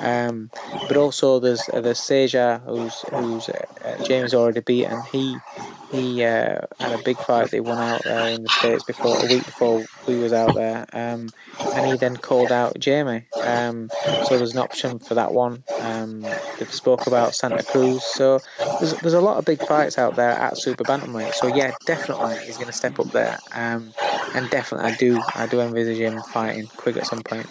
[0.00, 0.50] Um,
[0.86, 5.02] but also there's uh, there's Seja who's who's uh, James already beaten.
[5.02, 5.42] He
[5.90, 7.50] he uh, had a big fight.
[7.50, 10.86] They won out there in the states before a week before we was out there,
[10.92, 11.32] um,
[11.72, 13.24] and he then called out Jamie.
[13.42, 13.90] Um,
[14.22, 15.62] so there's an option for that one.
[15.78, 16.22] Um,
[16.58, 18.02] they've spoke about Santa Cruz.
[18.02, 18.40] So
[18.78, 21.34] there's there's a lot of big fights out there at super bantamweight.
[21.34, 23.38] So yeah, definitely he's going to step up there.
[23.52, 23.92] Um,
[24.34, 27.46] and definitely I do I do envisage him fighting Quigg at some point.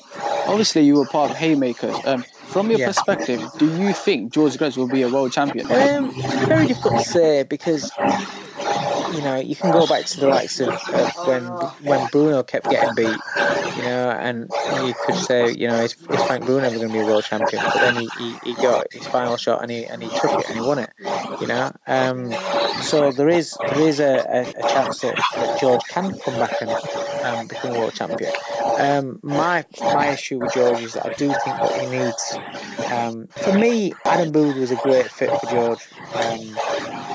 [0.48, 1.96] Obviously, you were part of Haymakers.
[2.04, 2.88] Um, from your Yeah.
[2.88, 5.68] perspective, do you think George Groves will be a world champion?
[5.72, 6.14] Um,
[6.48, 7.92] very difficult to say because
[9.14, 12.68] you know you can go back to the likes of, of when when Bruno kept
[12.70, 13.26] getting beat,
[13.74, 16.94] you know, and you could say you know is, is Frank Bruno ever going to
[16.94, 17.70] be a world champion?
[17.72, 20.48] But then he, he, he got his final shot and he and he took it
[20.48, 20.92] and he won it,
[21.40, 21.72] you know.
[21.88, 22.40] Um,
[22.80, 26.62] so there is there is a, a, a chance that, that George can come back
[26.62, 26.80] and
[27.22, 28.34] um, become a world champion.
[28.76, 32.40] Um, my my issue with George is that I do think that he needs.
[32.90, 35.90] Um, for me, Adam Booth was a great fit for George.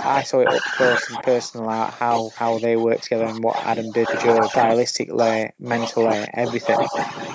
[0.08, 3.92] I saw it up close and personal how, how they work together and what Adam
[3.92, 6.88] did for George, stylistically, mentally, everything.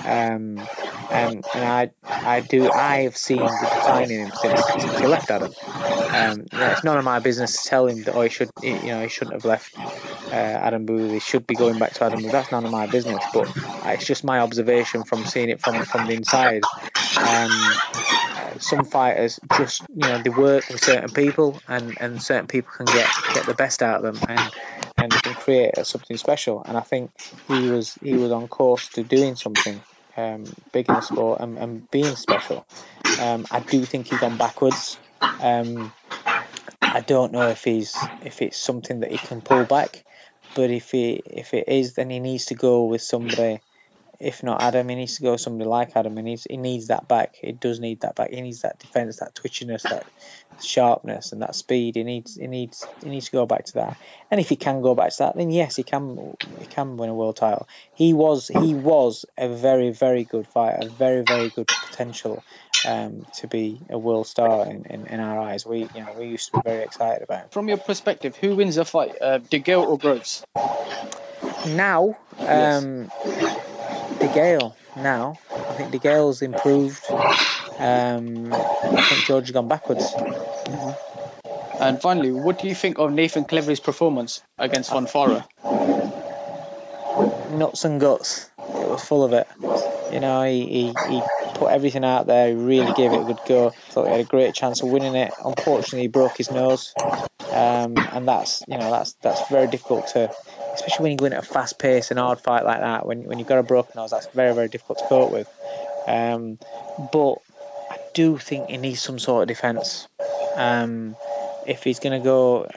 [0.04, 0.68] Um,
[1.10, 1.90] and and I
[2.24, 4.66] I do I have seen the decline in him since,
[4.98, 5.54] he left Adam.
[6.12, 9.02] Um, it's none of my business to tell him that oh he should you know
[9.02, 9.78] he shouldn't have left
[10.32, 11.12] uh, Adam Booth.
[11.12, 12.32] He should be going back to Adam Booth.
[12.32, 13.26] That's none of my business.
[13.32, 13.48] But
[13.84, 16.68] it's just my observation from seeing it from from the inside.
[17.20, 17.82] Um,
[18.33, 22.70] uh, some fighters just you know they work with certain people and, and certain people
[22.76, 24.52] can get, get the best out of them and
[24.98, 27.10] and they can create something special and I think
[27.48, 29.80] he was he was on course to doing something
[30.16, 32.66] um, big in the sport and, and being special.
[33.20, 34.98] Um, I do think he's gone backwards.
[35.40, 35.92] Um,
[36.82, 40.04] I don't know if he's if it's something that he can pull back,
[40.54, 43.60] but if he if it is, then he needs to go with somebody.
[44.20, 46.16] If not Adam, he needs to go somebody like Adam.
[46.16, 47.34] He needs he needs that back.
[47.40, 48.30] He does need that back.
[48.30, 50.06] He needs that defense, that twitchiness, that
[50.60, 51.96] sharpness, and that speed.
[51.96, 53.96] He needs he needs he needs to go back to that.
[54.30, 57.10] And if he can go back to that, then yes, he can he can win
[57.10, 57.68] a world title.
[57.94, 62.44] He was he was a very very good fighter, very very good potential
[62.84, 65.66] um, to be a world star in, in, in our eyes.
[65.66, 67.48] We you know we used to be very excited about him.
[67.50, 70.44] From your perspective, who wins the fight, uh, De Gale or Groves?
[71.66, 73.10] Now, um,
[74.18, 74.74] De Gale.
[74.96, 77.04] Now, I think De Gale's improved.
[77.78, 80.14] Um, I think George has gone backwards.
[81.80, 85.44] And finally, what do you think of Nathan Cleverly's performance against Fonfara?
[87.58, 88.50] Nuts and guts.
[88.58, 89.46] It was full of it.
[90.12, 91.22] You know, he, he, he
[91.54, 92.48] put everything out there.
[92.48, 93.70] He really gave it a good go.
[93.70, 95.32] Thought he had a great chance of winning it.
[95.44, 96.94] Unfortunately, he broke his nose,
[97.52, 100.30] um, and that's you know that's that's very difficult to,
[100.74, 103.06] especially when you go at a fast pace and hard fight like that.
[103.06, 105.48] When when you've got a broken nose, that's very very difficult to cope with.
[106.06, 106.58] Um,
[107.12, 107.36] but
[107.90, 110.06] I do think he needs some sort of defence.
[110.56, 111.16] Um,
[111.66, 112.68] if he's going to go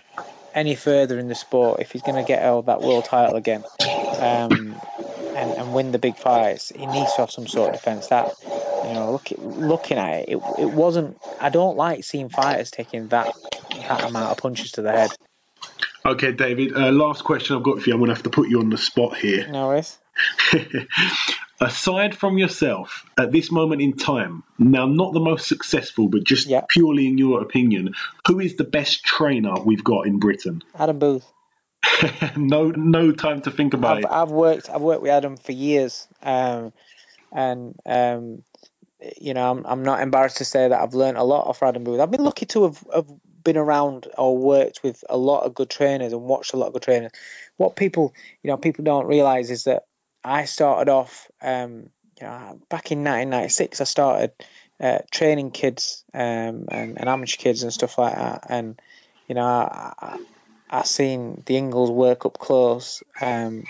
[0.54, 3.64] any further in the sport, if he's going to get all that world title again,
[3.80, 4.76] um,
[5.36, 8.08] and, and win the big fights, he needs to have some sort of defence.
[8.08, 8.36] That
[8.86, 11.18] you know, look, looking at it, it, it wasn't.
[11.40, 13.36] I don't like seeing fighters taking that
[13.88, 15.12] that amount of punches to the head.
[16.08, 16.74] Okay, David.
[16.74, 17.94] Uh, last question I've got for you.
[17.94, 19.46] I'm going to have to put you on the spot here.
[19.50, 19.98] No worries.
[21.62, 26.48] aside from yourself, at this moment in time, now not the most successful, but just
[26.48, 26.62] Yeah.
[26.70, 27.94] purely in your opinion,
[28.26, 30.64] who is the best trainer we've got in Britain?
[30.78, 31.26] Adam Booth.
[32.38, 34.10] no, no time to think about I've, it.
[34.10, 36.74] I've worked I've worked with Adam for years, um,
[37.32, 38.44] and um,
[39.20, 41.84] you know I'm I'm not embarrassed to say that I've learned a lot off Adam
[41.84, 42.00] Booth.
[42.00, 43.08] I've been lucky to have, have
[43.48, 46.74] been around or worked with a lot of good trainers and watched a lot of
[46.74, 47.14] good trainers.
[47.56, 49.84] What people you know people don't realise is that
[50.22, 53.80] I started off um, you know back in 1996.
[53.80, 54.32] I started
[54.82, 58.78] uh, training kids um, and, and amateur kids and stuff like that, and
[59.30, 60.18] you know I, I,
[60.70, 63.02] I seen the Ingles work up close.
[63.22, 63.64] Um,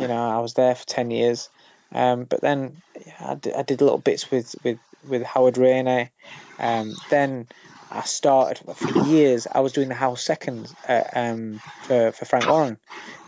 [0.00, 1.48] you know, I was there for ten years,
[1.92, 2.82] um, but then
[3.20, 6.10] I did, I did little bits with with with Howard Rainey.
[6.58, 7.46] Um, then
[7.92, 9.46] I started for years.
[9.50, 12.78] I was doing the house seconds uh, um, for for Frank Warren.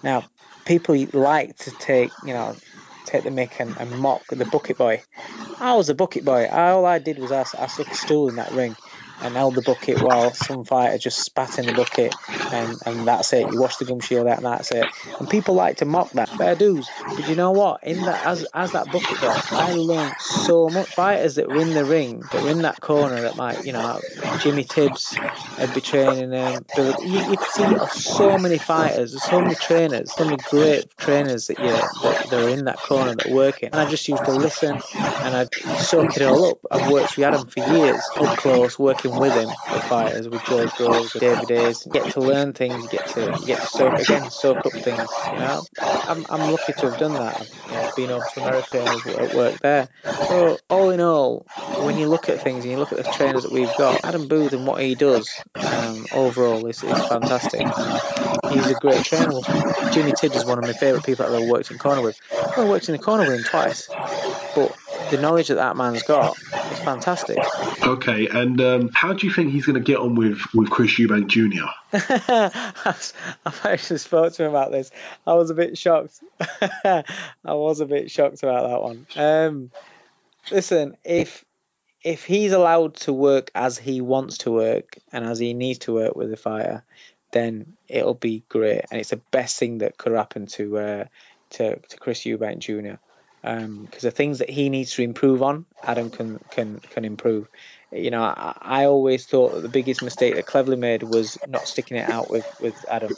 [0.02, 0.24] Now,
[0.64, 2.56] people like to take you know
[3.04, 5.02] take the mick and, and mock the bucket boy.
[5.60, 6.48] I was a bucket boy.
[6.48, 8.76] All I did was I, I stuck a stool in that ring
[9.22, 12.14] and held the bucket while some fighter just spat in the bucket
[12.52, 13.50] and, and that's it.
[13.50, 14.86] You wash the gum shield out and that's it.
[15.18, 16.28] And people like to mock that.
[16.28, 16.88] Fair dues.
[17.06, 17.84] But you know what?
[17.84, 20.88] In that as as that bucket boy, I learned so much.
[20.94, 24.00] Fighters that were in the ring, that were in that corner that might, you know,
[24.40, 25.16] Jimmy Tibbs
[25.58, 26.64] would be training them.
[26.74, 30.96] Billy- You, you could see so many fighters, there's so many trainers, so many great
[30.98, 33.70] trainers that you that, that are in that corner that are working.
[33.72, 34.80] And I just used to listen
[35.24, 36.58] and I'd soak it all up.
[36.70, 40.74] I've worked with Adam for years, up close, working with him, the fighters, with George
[40.74, 41.86] Groves, with David Hayes.
[41.90, 45.28] Get to learn things, you get to you get to soak again, soak up things.
[45.30, 45.66] You know,
[46.06, 47.36] I'm I'm lucky to have done that.
[47.40, 49.88] I've you know, been over to America and worked- worked there.
[50.18, 53.42] So all in all, when you look at things and you look at the trainers
[53.42, 57.68] that we've got, Adam Booth and what he does um, overall is, is fantastic.
[58.48, 59.40] He's a great trainer.
[59.90, 62.16] Jimmy Tibbs is one of my favourite people I've ever worked in corner with.
[62.56, 63.88] I've worked in the corner with him twice,
[64.54, 64.72] but
[65.10, 67.38] the knowledge that that man's got is fantastic.
[67.82, 70.92] Okay, and um, how do you think he's going to get on with, with Chris
[70.92, 71.66] Eubank Jr.?
[73.44, 74.90] I've actually spoke to him about this.
[75.26, 76.20] I was a bit shocked.
[76.40, 77.04] I
[77.44, 79.06] was a bit shocked about that one.
[79.16, 79.70] Um,
[80.50, 81.44] listen, if
[82.02, 85.94] if he's allowed to work as he wants to work and as he needs to
[85.94, 86.84] work with a fighter,
[87.32, 91.04] then it'll be great, and it's the best thing that could happen to uh,
[91.50, 92.96] to to Chris Eubank Jr.
[93.44, 97.46] Um, because the things that he needs to improve on, Adam can can can improve.
[97.92, 101.68] You know, I, I always thought that the biggest mistake that Cleverly made was not
[101.68, 103.14] sticking it out with, with Adam.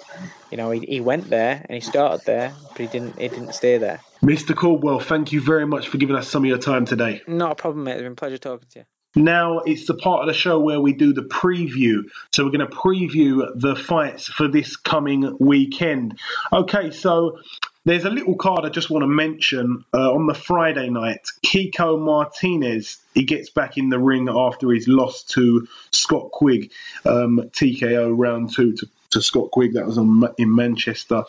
[0.50, 3.54] You know, he, he went there and he started there, but he didn't he didn't
[3.54, 4.00] stay there.
[4.22, 4.54] Mr.
[4.54, 7.22] Coldwell, thank you very much for giving us some of your time today.
[7.28, 7.92] Not a problem, mate.
[7.92, 8.84] It's been a pleasure talking to you.
[9.14, 12.02] Now it's the part of the show where we do the preview.
[12.32, 16.18] So we're going to preview the fights for this coming weekend.
[16.52, 17.38] Okay, so
[17.86, 19.84] there's a little card I just want to mention.
[19.94, 24.88] Uh, on the Friday night, Kiko Martinez he gets back in the ring after his
[24.88, 26.72] loss to Scott Quigg,
[27.06, 29.74] um, TKO round two to, to Scott Quigg.
[29.74, 31.24] That was on, in Manchester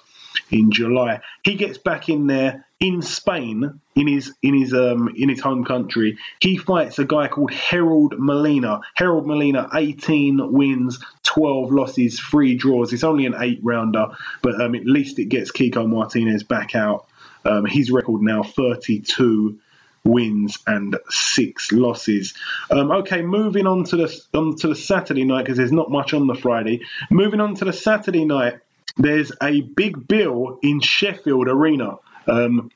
[0.51, 1.21] in July.
[1.43, 5.65] He gets back in there in Spain, in his in his um in his home
[5.65, 6.17] country.
[6.39, 8.81] He fights a guy called Harold Molina.
[8.95, 12.93] Harold Molina, 18 wins, 12 losses, three draws.
[12.93, 14.07] It's only an eight rounder,
[14.41, 17.07] but um, at least it gets Kiko Martinez back out.
[17.45, 19.59] Um, his record now 32
[20.07, 22.33] wins and six losses.
[22.71, 26.13] Um, okay, moving on to the on to the Saturday night because there's not much
[26.13, 26.81] on the Friday.
[27.11, 28.59] Moving on to the Saturday night,
[28.97, 31.97] there's a big bill in Sheffield Arena.
[32.27, 32.71] Um,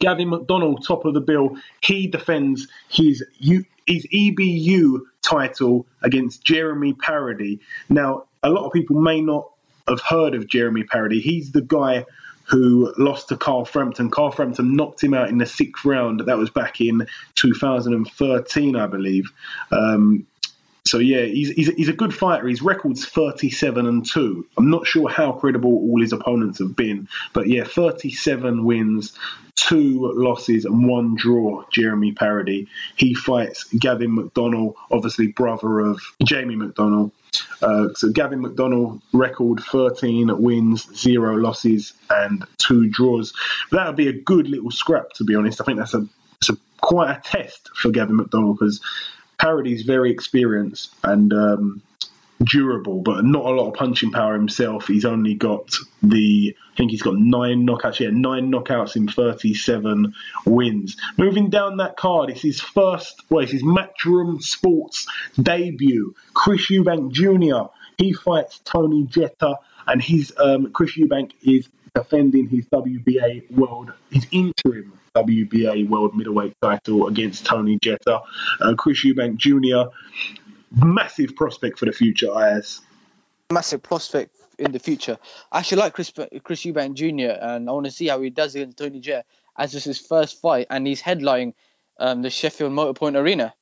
[0.00, 6.94] Gavin McDonnell, top of the bill, he defends his U, his EBU title against Jeremy
[6.94, 7.60] Parodi.
[7.88, 9.50] Now, a lot of people may not
[9.88, 11.20] have heard of Jeremy Parodi.
[11.20, 12.06] He's the guy
[12.44, 14.10] who lost to Carl Frampton.
[14.10, 16.20] Carl Frampton knocked him out in the sixth round.
[16.26, 19.30] That was back in 2013, I believe.
[19.70, 20.26] Um,
[20.90, 22.48] so yeah, he's, he's he's a good fighter.
[22.48, 24.44] His record's 37 and two.
[24.58, 29.16] I'm not sure how credible all his opponents have been, but yeah, 37 wins,
[29.54, 31.62] two losses, and one draw.
[31.70, 32.66] Jeremy Parodi.
[32.96, 37.12] He fights Gavin McDonnell, obviously brother of Jamie McDonnell.
[37.62, 43.32] Uh, so Gavin McDonnell record 13 wins, zero losses, and two draws.
[43.70, 45.60] That would be a good little scrap, to be honest.
[45.60, 46.04] I think that's a,
[46.38, 48.80] it's a quite a test for Gavin McDonnell because
[49.40, 51.82] Parodi's very experienced and um,
[52.44, 54.86] durable, but not a lot of punching power himself.
[54.86, 58.00] He's only got the, I think he's got nine knockouts.
[58.00, 60.14] Yeah, nine knockouts in 37
[60.44, 60.96] wins.
[61.16, 65.06] Moving down that card, it's his first, well, it's his Matchroom Sports
[65.40, 66.14] debut.
[66.34, 67.72] Chris Eubank Jr.
[67.96, 74.26] He fights Tony Jetta, and he's um, Chris Eubank is defending his WBA world, his
[74.30, 78.20] interim WBA world middleweight title against Tony Jetta.
[78.60, 79.90] Uh, Chris Eubank Jr.,
[80.72, 82.80] massive prospect for the future, Ayaz.
[83.52, 85.18] Massive prospect in the future.
[85.50, 86.12] I actually like Chris
[86.44, 87.36] Chris Eubank Jr.
[87.40, 89.24] and I want to see how he does against Tony Jetta
[89.56, 91.54] as this is his first fight and he's headlining
[91.98, 93.54] um, the Sheffield Motorpoint Arena.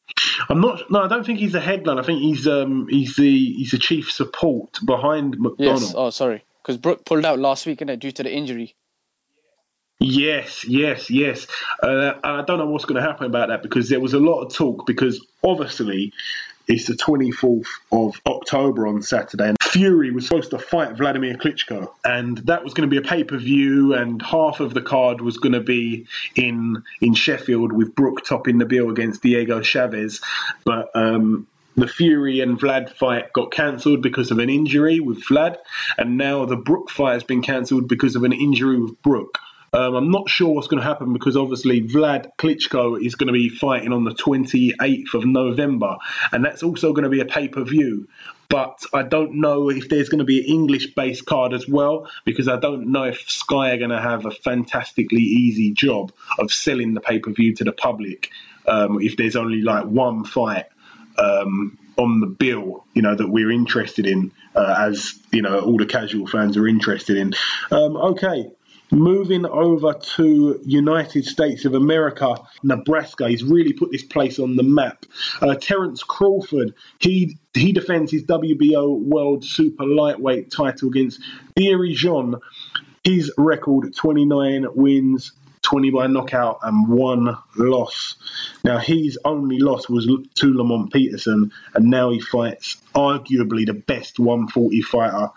[0.48, 0.90] I'm not.
[0.90, 1.98] No, I don't think he's a headline.
[1.98, 5.80] I think he's um he's the he's the chief support behind McDonnell.
[5.80, 5.94] Yes.
[5.96, 8.74] Oh, sorry, because Brook pulled out last week, innit, due to the injury.
[10.00, 11.46] Yes, yes, yes.
[11.82, 14.42] Uh, I don't know what's going to happen about that because there was a lot
[14.42, 14.86] of talk.
[14.86, 16.12] Because obviously,
[16.68, 21.90] it's the 24th of October on Saturday, and Fury was supposed to fight Vladimir Klitschko,
[22.04, 25.20] and that was going to be a pay per view, and half of the card
[25.20, 26.06] was going to be
[26.36, 30.20] in in Sheffield with Brook topping the bill against Diego Chavez,
[30.64, 30.90] but.
[30.94, 31.48] Um,
[31.78, 35.58] the Fury and Vlad fight got cancelled because of an injury with Vlad,
[35.96, 39.38] and now the Brook fight has been cancelled because of an injury with Brook.
[39.72, 43.32] Um, I'm not sure what's going to happen because obviously Vlad Klitschko is going to
[43.32, 45.98] be fighting on the 28th of November,
[46.32, 48.08] and that's also going to be a pay per view.
[48.48, 52.08] But I don't know if there's going to be an English based card as well
[52.24, 56.50] because I don't know if Sky are going to have a fantastically easy job of
[56.50, 58.30] selling the pay per view to the public
[58.66, 60.66] um, if there's only like one fight.
[61.18, 65.76] Um, on the bill, you know, that we're interested in, uh, as you know, all
[65.76, 67.34] the casual fans are interested in.
[67.72, 68.52] Um, okay,
[68.90, 74.62] Moving over to United States of America, Nebraska, he's really put this place on the
[74.62, 75.04] map.
[75.42, 81.20] Uh, Terence Crawford, he he defends his WBO World Super Lightweight title against
[81.54, 82.36] Dierry Jean.
[83.04, 85.32] His record 29 wins,
[85.68, 88.16] 20 by knockout, and one loss.
[88.64, 94.18] Now, his only loss was to Lamont Peterson, and now he fights arguably the best
[94.18, 95.28] 140 fighter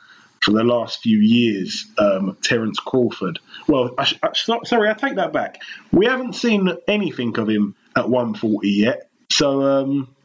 [0.42, 3.40] for the last few years, um, Terence Crawford.
[3.68, 5.62] Well, I, I, sorry, I take that back.
[5.92, 9.10] We haven't seen anything of him at 140 yet.
[9.30, 10.16] So, um,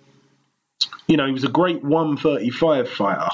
[1.09, 3.29] you know, he was a great 135 fighter.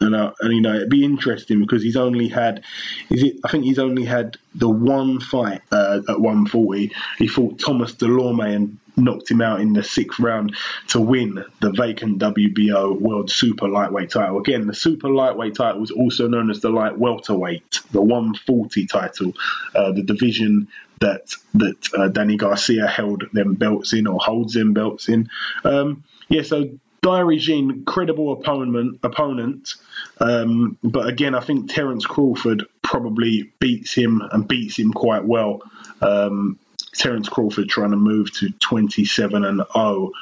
[0.00, 2.62] And, uh, and you know it'd be interesting because he's only had,
[3.10, 3.36] is it?
[3.44, 6.92] I think he's only had the one fight uh, at 140.
[7.18, 10.54] He fought Thomas Dulorme and knocked him out in the sixth round
[10.88, 14.38] to win the vacant WBO World Super Lightweight title.
[14.38, 19.32] Again, the Super Lightweight title was also known as the Light Welterweight, the 140 title,
[19.74, 20.68] uh, the division
[21.00, 25.30] that that uh, Danny Garcia held them belts in or holds them belts in.
[25.64, 26.70] Um, yeah, so
[27.08, 29.76] Dierry Jean, credible opponent, opponent.
[30.20, 35.62] Um, but again, I think Terence Crawford probably beats him and beats him quite well.
[36.02, 36.58] Um,
[36.92, 40.12] Terence Crawford trying to move to 27 and 0.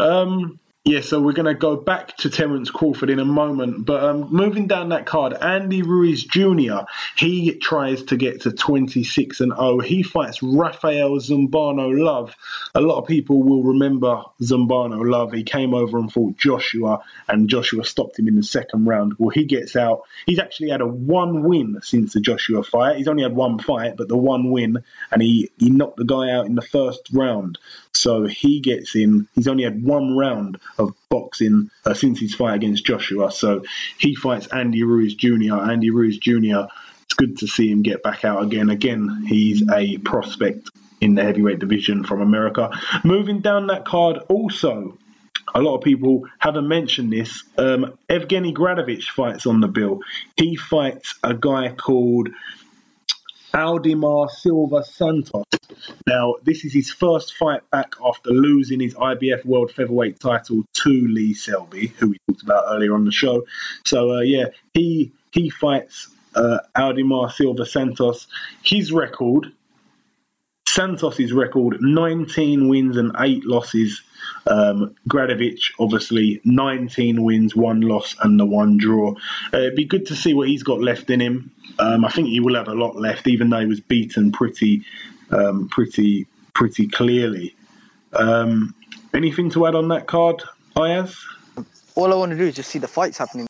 [0.00, 3.86] Um, yeah, so we're going to go back to Terence Crawford in a moment.
[3.86, 6.80] But um, moving down that card, Andy Ruiz Jr.,
[7.16, 9.78] he tries to get to 26 and 0.
[9.78, 12.34] He fights Rafael Zumbano Love.
[12.74, 15.32] A lot of people will remember Zumbano Love.
[15.32, 19.14] He came over and fought Joshua, and Joshua stopped him in the second round.
[19.18, 20.02] Well, he gets out.
[20.26, 22.96] He's actually had a one win since the Joshua fight.
[22.96, 26.32] He's only had one fight, but the one win, and he, he knocked the guy
[26.32, 27.58] out in the first round.
[27.94, 29.28] So he gets in.
[29.34, 33.30] He's only had one round of boxing uh, since his fight against Joshua.
[33.30, 33.64] So
[33.98, 35.54] he fights Andy Ruiz Jr.
[35.54, 36.66] Andy Ruiz Jr.
[37.04, 38.70] It's good to see him get back out again.
[38.70, 40.70] Again, he's a prospect
[41.00, 42.70] in the heavyweight division from America.
[43.04, 44.96] Moving down that card, also
[45.54, 47.42] a lot of people haven't mentioned this.
[47.58, 50.00] Um, Evgeny Gradovich fights on the bill.
[50.36, 52.28] He fights a guy called
[53.52, 55.44] Aldemar Silva Santos.
[56.06, 60.90] Now, this is his first fight back after losing his IBF World Featherweight title to
[60.90, 63.44] Lee Selby, who we talked about earlier on the show.
[63.84, 68.26] So, uh, yeah, he he fights uh, Aldemar Silva Santos.
[68.62, 69.52] His record,
[70.68, 74.02] Santos's record, 19 wins and 8 losses.
[74.46, 79.14] Um, Gradovich, obviously, 19 wins, 1 loss, and the 1 draw.
[79.52, 81.52] Uh, it'd be good to see what he's got left in him.
[81.78, 84.84] Um, I think he will have a lot left, even though he was beaten pretty,
[85.32, 87.54] um, pretty, pretty clearly.
[88.12, 88.74] Um,
[89.14, 90.42] anything to add on that card,
[90.76, 91.16] Ayaz?
[91.94, 93.46] All I want to do is just see the fights happening.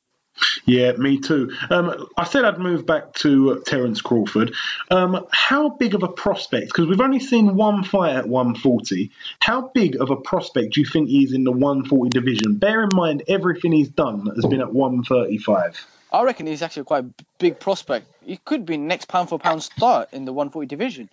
[0.65, 1.51] Yeah, me too.
[1.69, 4.53] Um, I said I'd move back to uh, Terence Crawford.
[4.89, 6.67] Um, how big of a prospect?
[6.67, 9.11] Because we've only seen one fight at 140.
[9.39, 12.55] How big of a prospect do you think he is in the 140 division?
[12.55, 15.85] Bear in mind everything he's done has been at 135.
[16.11, 17.09] I reckon he's actually quite a
[17.39, 18.07] big prospect.
[18.23, 21.09] He could be next pound for pound start in the 140 division.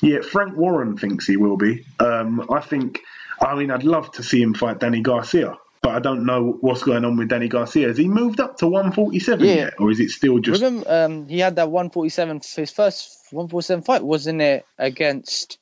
[0.00, 1.84] Yeah, Frank Warren thinks he will be.
[1.98, 3.00] Um, I think.
[3.40, 5.56] I mean, I'd love to see him fight Danny Garcia.
[5.82, 7.88] but I don't know what's going on with Danny Garcia.
[7.88, 9.54] Has he moved up to 147 Yeah.
[9.54, 10.62] yet, or is it still just?
[10.62, 12.40] Remember, um, he had that 147.
[12.54, 15.58] His first 147 fight wasn't it against?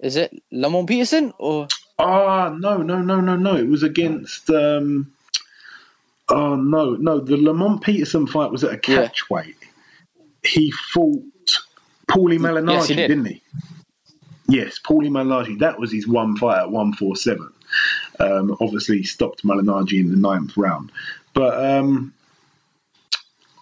[0.00, 1.66] Is it Lamont Peterson or?
[1.98, 3.56] Ah, no, no, no, no, no.
[3.56, 4.50] It was against.
[4.50, 5.12] Um,
[6.28, 7.20] oh no, no.
[7.20, 9.06] The Lamont Peterson fight was at a Yeah.
[9.06, 9.56] catch weight.
[10.44, 11.22] He fought
[12.08, 13.08] Paulie Malignaggi, Yes, he did.
[13.08, 13.42] didn't he?
[14.48, 15.58] Yes, Paulie Malignaggi.
[15.58, 17.52] That was his one fight at 147.
[18.20, 20.90] Um, obviously, he stopped Malignaggi in the ninth round.
[21.34, 22.14] But um,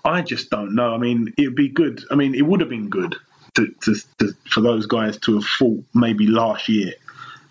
[0.05, 0.95] I just don't know.
[0.95, 2.05] I mean, it'd be good.
[2.11, 3.17] I mean, it would have been good
[3.55, 6.93] to, to, to, for those guys to have fought maybe last year.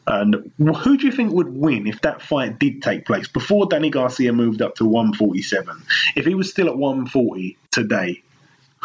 [0.08, 3.90] And who do you think would win if that fight did take place before Danny
[3.90, 5.82] Garcia moved up to 147?
[6.16, 8.22] If he was still at 140 today,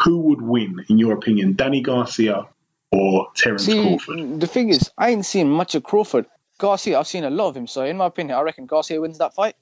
[0.03, 2.47] who would win, in your opinion, Danny Garcia
[2.91, 4.39] or Terence See, Crawford?
[4.39, 6.25] the thing is, I ain't seen much of Crawford.
[6.57, 7.67] Garcia, I've seen a lot of him.
[7.67, 9.55] So in my opinion, I reckon Garcia wins that fight.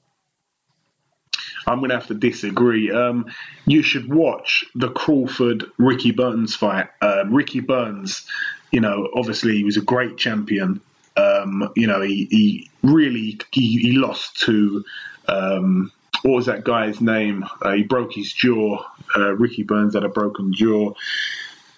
[1.66, 2.90] I'm going to have to disagree.
[2.90, 3.26] Um,
[3.66, 6.88] you should watch the Crawford Ricky Burns fight.
[7.00, 8.26] Um, Ricky Burns,
[8.70, 10.80] you know, obviously he was a great champion.
[11.16, 14.84] Um, you know, he, he really he, he lost to
[15.28, 17.44] um, what was that guy's name?
[17.62, 18.84] Uh, he broke his jaw.
[19.16, 20.92] Uh, Ricky Burns had a broken jaw.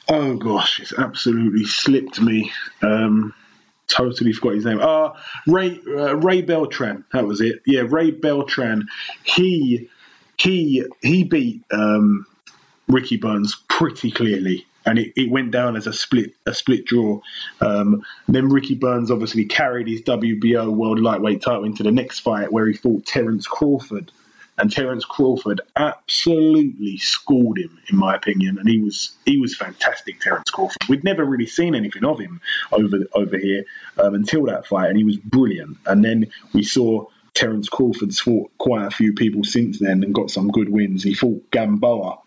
[0.09, 2.53] Oh gosh, it's absolutely slipped me.
[2.83, 3.35] Um,
[3.87, 4.81] totally forgot his name.
[4.81, 5.15] Ah,
[5.47, 7.05] Ray uh, Ray Beltran.
[7.13, 7.63] That was it.
[7.67, 8.89] Yeah, Ray Beltran.
[9.23, 9.89] He
[10.37, 12.27] he he beat um,
[12.89, 17.21] Ricky Burns pretty clearly, and it, it went down as a split a split draw.
[17.61, 22.53] Um, then Ricky Burns obviously carried his WBO World Lightweight title into the next fight
[22.53, 24.11] where he fought Terence Crawford.
[24.63, 30.21] And Terence Crawford absolutely schooled him, in my opinion, and he was he was fantastic.
[30.21, 30.89] Terence Crawford.
[30.89, 32.41] We'd never really seen anything of him
[32.71, 33.65] over over here
[33.99, 35.79] um, until that fight, and he was brilliant.
[35.85, 40.31] And then we saw Terence Crawford's fought quite a few people since then and got
[40.31, 41.03] some good wins.
[41.03, 42.19] He fought Gamboa,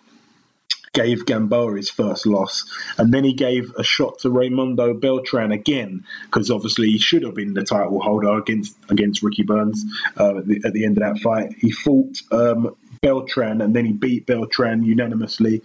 [0.96, 2.64] gave Gamboa his first loss,
[2.98, 7.36] and then he gave a shot to Raimundo Beltran again because obviously he should have
[7.36, 9.86] been the title holder against against Ricky Burns
[10.18, 11.54] uh, at, the, at the end of that fight.
[11.60, 15.62] He fought um, Beltran and then he beat Beltran unanimously.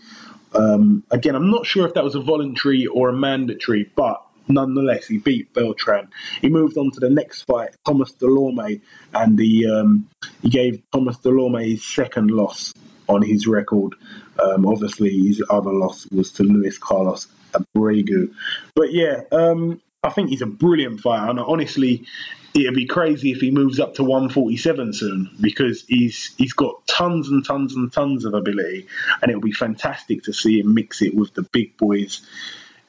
[0.52, 5.06] Um, again, I'm not sure if that was a voluntary or a mandatory, but nonetheless,
[5.06, 6.08] he beat Beltran.
[6.40, 8.80] He moved on to the next fight, Thomas Dulorme,
[9.14, 10.08] and he um,
[10.42, 12.74] he gave Thomas Dulorme his second loss
[13.10, 13.94] on his record.
[14.38, 18.32] Um, obviously, his other loss was to Luis Carlos Abregu.
[18.74, 22.06] But yeah, um, I think he's a brilliant fighter, and honestly,
[22.54, 27.28] it'd be crazy if he moves up to 147 soon because he's he's got tons
[27.28, 28.86] and tons and tons of ability,
[29.20, 32.22] and it'll be fantastic to see him mix it with the big boys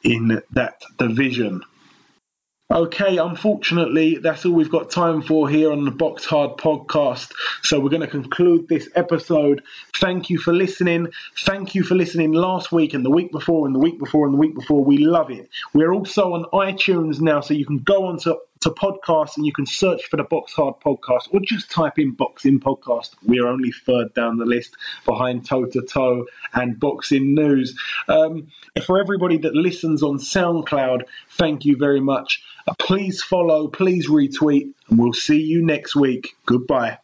[0.04, 1.62] in that division.
[2.72, 7.34] Okay, unfortunately, that's all we've got time for here on the Box Hard podcast.
[7.64, 9.62] So we're going to conclude this episode.
[9.98, 11.10] Thank you for listening.
[11.40, 14.34] Thank you for listening last week and the week before and the week before and
[14.34, 14.86] the week before.
[14.86, 15.50] We love it.
[15.74, 18.20] We're also on iTunes now, so you can go on
[18.62, 22.12] to, podcasts and you can search for the Box Hard podcast or just type in
[22.12, 23.12] Boxing Podcast.
[23.24, 27.78] We're only third down the list behind Toe to Toe and Boxing News.
[28.08, 28.48] Um,
[28.86, 32.44] for everybody that listens on SoundCloud, thank you very much.
[32.68, 36.36] Uh, please follow, please retweet, and we'll see you next week.
[36.46, 36.98] Goodbye.